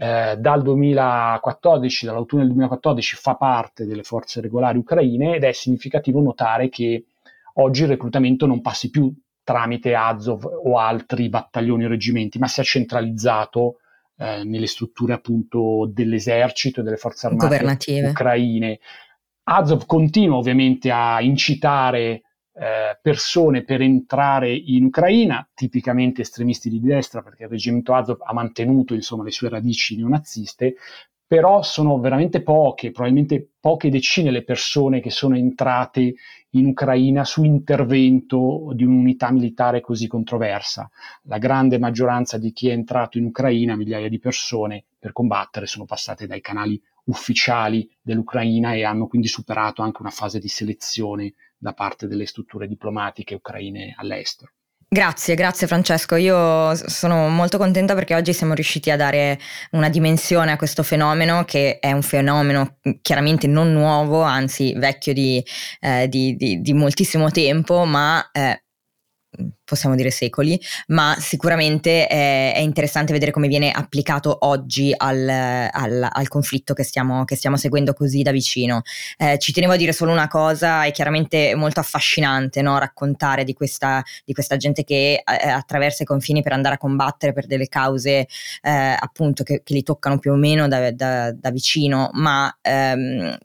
eh, 0.00 0.36
dal 0.38 0.62
2014, 0.62 2.06
dall'autunno 2.06 2.42
del 2.42 2.52
2014, 2.52 3.16
fa 3.16 3.34
parte 3.34 3.84
delle 3.84 4.04
forze 4.04 4.40
regolari 4.40 4.78
ucraine 4.78 5.34
ed 5.34 5.42
è 5.42 5.50
significativo 5.50 6.20
notare 6.20 6.68
che 6.68 7.06
oggi 7.54 7.82
il 7.82 7.88
reclutamento 7.88 8.46
non 8.46 8.60
passi 8.60 8.90
più 8.90 9.12
tramite 9.42 9.96
Azov 9.96 10.44
o 10.44 10.78
altri 10.78 11.28
battaglioni 11.28 11.84
o 11.84 11.88
reggimenti, 11.88 12.38
ma 12.38 12.46
si 12.46 12.60
è 12.60 12.64
centralizzato 12.64 13.78
eh, 14.18 14.44
nelle 14.44 14.68
strutture 14.68 15.14
appunto 15.14 15.90
dell'esercito 15.92 16.80
e 16.80 16.82
delle 16.84 16.96
forze 16.96 17.26
armate 17.26 18.08
ucraine. 18.10 18.78
Azov 19.50 19.84
continua 19.84 20.36
ovviamente 20.36 20.92
a 20.92 21.20
incitare 21.20 22.22
eh, 22.58 22.98
persone 23.00 23.62
per 23.62 23.80
entrare 23.80 24.52
in 24.52 24.86
Ucraina, 24.86 25.48
tipicamente 25.54 26.22
estremisti 26.22 26.68
di 26.68 26.80
destra, 26.80 27.22
perché 27.22 27.44
il 27.44 27.50
reggimento 27.50 27.94
Azov 27.94 28.18
ha 28.20 28.32
mantenuto 28.32 28.94
insomma, 28.94 29.22
le 29.22 29.30
sue 29.30 29.48
radici 29.48 29.96
neonaziste, 29.96 30.74
però 31.24 31.62
sono 31.62 32.00
veramente 32.00 32.42
poche, 32.42 32.90
probabilmente 32.90 33.48
poche 33.60 33.90
decine 33.90 34.30
le 34.30 34.42
persone 34.42 35.00
che 35.00 35.10
sono 35.10 35.36
entrate 35.36 36.14
in 36.52 36.66
Ucraina 36.66 37.24
su 37.24 37.44
intervento 37.44 38.70
di 38.72 38.82
un'unità 38.82 39.30
militare 39.30 39.80
così 39.80 40.08
controversa. 40.08 40.90
La 41.24 41.38
grande 41.38 41.78
maggioranza 41.78 42.38
di 42.38 42.52
chi 42.52 42.70
è 42.70 42.72
entrato 42.72 43.18
in 43.18 43.26
Ucraina, 43.26 43.76
migliaia 43.76 44.08
di 44.08 44.18
persone, 44.18 44.84
per 44.98 45.12
combattere 45.12 45.66
sono 45.66 45.84
passate 45.84 46.26
dai 46.26 46.40
canali 46.40 46.82
ufficiali 47.04 47.88
dell'Ucraina 48.00 48.72
e 48.72 48.84
hanno 48.84 49.06
quindi 49.06 49.28
superato 49.28 49.82
anche 49.82 50.00
una 50.00 50.10
fase 50.10 50.38
di 50.38 50.48
selezione 50.48 51.34
da 51.58 51.72
parte 51.72 52.06
delle 52.06 52.26
strutture 52.26 52.66
diplomatiche 52.66 53.34
ucraine 53.34 53.94
all'estero. 53.96 54.52
Grazie, 54.90 55.34
grazie 55.34 55.66
Francesco. 55.66 56.14
Io 56.14 56.74
sono 56.74 57.28
molto 57.28 57.58
contenta 57.58 57.92
perché 57.92 58.14
oggi 58.14 58.32
siamo 58.32 58.54
riusciti 58.54 58.90
a 58.90 58.96
dare 58.96 59.38
una 59.72 59.90
dimensione 59.90 60.50
a 60.50 60.56
questo 60.56 60.82
fenomeno 60.82 61.44
che 61.44 61.78
è 61.78 61.92
un 61.92 62.00
fenomeno 62.00 62.78
chiaramente 63.02 63.46
non 63.46 63.70
nuovo, 63.70 64.22
anzi 64.22 64.72
vecchio 64.78 65.12
di, 65.12 65.44
eh, 65.80 66.08
di, 66.08 66.36
di, 66.36 66.62
di 66.62 66.72
moltissimo 66.72 67.30
tempo, 67.30 67.84
ma 67.84 68.30
eh, 68.32 68.62
possiamo 69.62 69.94
dire 69.94 70.10
secoli, 70.10 70.58
ma 70.88 71.14
sicuramente 71.18 72.06
è, 72.06 72.54
è, 72.54 72.60
interessante 72.60 73.12
vedere 73.12 73.30
come 73.30 73.48
viene 73.48 73.70
applicato 73.70 74.38
oggi 74.46 74.94
al, 74.96 75.28
al, 75.28 76.08
al 76.10 76.28
conflitto 76.28 76.72
che 76.72 76.82
stiamo, 76.82 77.24
che 77.24 77.36
stiamo, 77.36 77.56
seguendo 77.56 77.92
così 77.92 78.22
da 78.22 78.30
vicino. 78.30 78.82
Eh, 79.18 79.38
ci 79.38 79.52
tenevo 79.52 79.74
a 79.74 79.76
dire 79.76 79.92
solo 79.92 80.12
una 80.12 80.28
cosa, 80.28 80.84
è 80.84 80.90
chiaramente 80.90 81.54
molto 81.54 81.80
affascinante 81.80 82.62
no? 82.62 82.78
raccontare 82.78 83.44
di 83.44 83.52
questa, 83.52 84.02
di 84.24 84.32
questa, 84.32 84.56
gente 84.56 84.84
che 84.84 85.22
eh, 85.24 85.48
attraversa 85.48 86.02
i 86.02 86.06
confini 86.06 86.42
per 86.42 86.52
andare 86.52 86.76
a 86.76 86.78
combattere 86.78 87.32
per 87.32 87.46
delle 87.46 87.68
cause 87.68 88.26
eh, 88.62 88.96
appunto 88.98 89.42
che, 89.42 89.62
che, 89.62 89.74
li 89.74 89.82
toccano 89.82 90.18
più 90.18 90.32
o 90.32 90.36
meno 90.36 90.66
da, 90.66 90.90
da, 90.90 91.32
da 91.32 91.50
vicino, 91.50 92.10
ma 92.14 92.56
ehm, 92.62 93.36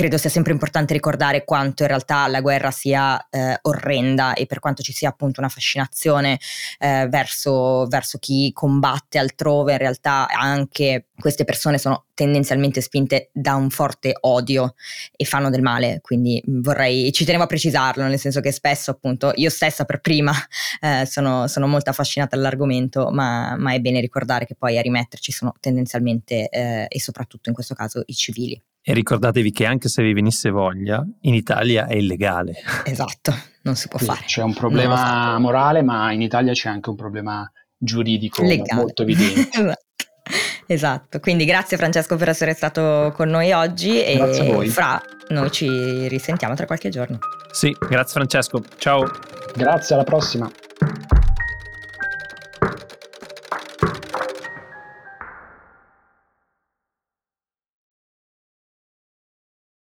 credo 0.00 0.16
sia 0.16 0.30
sempre 0.30 0.52
importante 0.52 0.94
ricordare 0.94 1.44
quanto 1.44 1.82
in 1.82 1.88
realtà 1.88 2.26
la 2.26 2.40
guerra 2.40 2.70
sia 2.70 3.28
eh, 3.28 3.58
orrenda 3.60 4.32
e 4.32 4.46
per 4.46 4.58
quanto 4.58 4.82
ci 4.82 4.94
sia 4.94 5.10
appunto 5.10 5.40
una 5.40 5.50
fascinazione 5.50 6.40
eh, 6.78 7.06
verso, 7.10 7.84
verso, 7.86 8.16
chi 8.16 8.50
combatte 8.54 9.18
altrove, 9.18 9.72
in 9.72 9.78
realtà 9.78 10.26
anche 10.28 11.08
queste 11.18 11.44
persone 11.44 11.76
sono 11.76 12.06
tendenzialmente 12.14 12.80
spinte 12.80 13.28
da 13.34 13.56
un 13.56 13.68
forte 13.68 14.16
odio 14.20 14.74
e 15.14 15.26
fanno 15.26 15.50
del 15.50 15.60
male, 15.60 15.98
quindi 16.00 16.42
vorrei, 16.46 17.12
ci 17.12 17.26
tenevo 17.26 17.44
a 17.44 17.46
precisarlo, 17.46 18.04
nel 18.04 18.18
senso 18.18 18.40
che 18.40 18.52
spesso 18.52 18.90
appunto 18.90 19.32
io 19.34 19.50
stessa 19.50 19.84
per 19.84 20.00
prima 20.00 20.32
eh, 20.80 21.04
sono, 21.04 21.46
sono, 21.46 21.66
molto 21.66 21.90
affascinata 21.90 22.36
dall'argomento, 22.36 23.10
ma, 23.10 23.54
ma, 23.58 23.74
è 23.74 23.80
bene 23.80 24.00
ricordare 24.00 24.46
che 24.46 24.54
poi 24.54 24.78
a 24.78 24.80
rimetterci 24.80 25.30
sono 25.30 25.52
tendenzialmente 25.60 26.48
eh, 26.48 26.86
e 26.88 27.00
soprattutto 27.00 27.50
in 27.50 27.54
questo 27.54 27.74
caso 27.74 28.02
i 28.06 28.14
civili. 28.14 28.62
E 28.90 28.92
ricordatevi 28.92 29.52
che 29.52 29.66
anche 29.66 29.88
se 29.88 30.02
vi 30.02 30.12
venisse 30.12 30.50
voglia, 30.50 31.06
in 31.20 31.34
Italia 31.34 31.86
è 31.86 31.94
illegale. 31.94 32.54
Esatto, 32.84 33.32
non 33.62 33.76
si 33.76 33.86
può 33.86 34.00
sì, 34.00 34.06
fare. 34.06 34.22
C'è 34.26 34.42
un 34.42 34.52
problema 34.52 35.38
morale, 35.38 35.80
ma 35.82 36.10
in 36.10 36.22
Italia 36.22 36.52
c'è 36.52 36.70
anche 36.70 36.90
un 36.90 36.96
problema 36.96 37.48
giuridico 37.78 38.42
Legale. 38.42 38.74
molto 38.74 39.02
evidente. 39.02 39.48
esatto. 39.54 39.76
esatto. 40.66 41.20
quindi 41.20 41.44
grazie 41.44 41.76
Francesco 41.76 42.16
per 42.16 42.30
essere 42.30 42.52
stato 42.52 43.12
con 43.14 43.28
noi 43.28 43.52
oggi 43.52 43.92
grazie 43.92 44.44
e 44.44 44.50
a 44.50 44.54
voi. 44.54 44.68
fra 44.68 45.00
noi 45.28 45.52
ci 45.52 46.08
risentiamo 46.08 46.56
tra 46.56 46.66
qualche 46.66 46.88
giorno. 46.88 47.18
Sì, 47.52 47.72
grazie 47.88 48.14
Francesco, 48.14 48.60
ciao. 48.76 49.08
Grazie, 49.54 49.94
alla 49.94 50.04
prossima. 50.04 50.50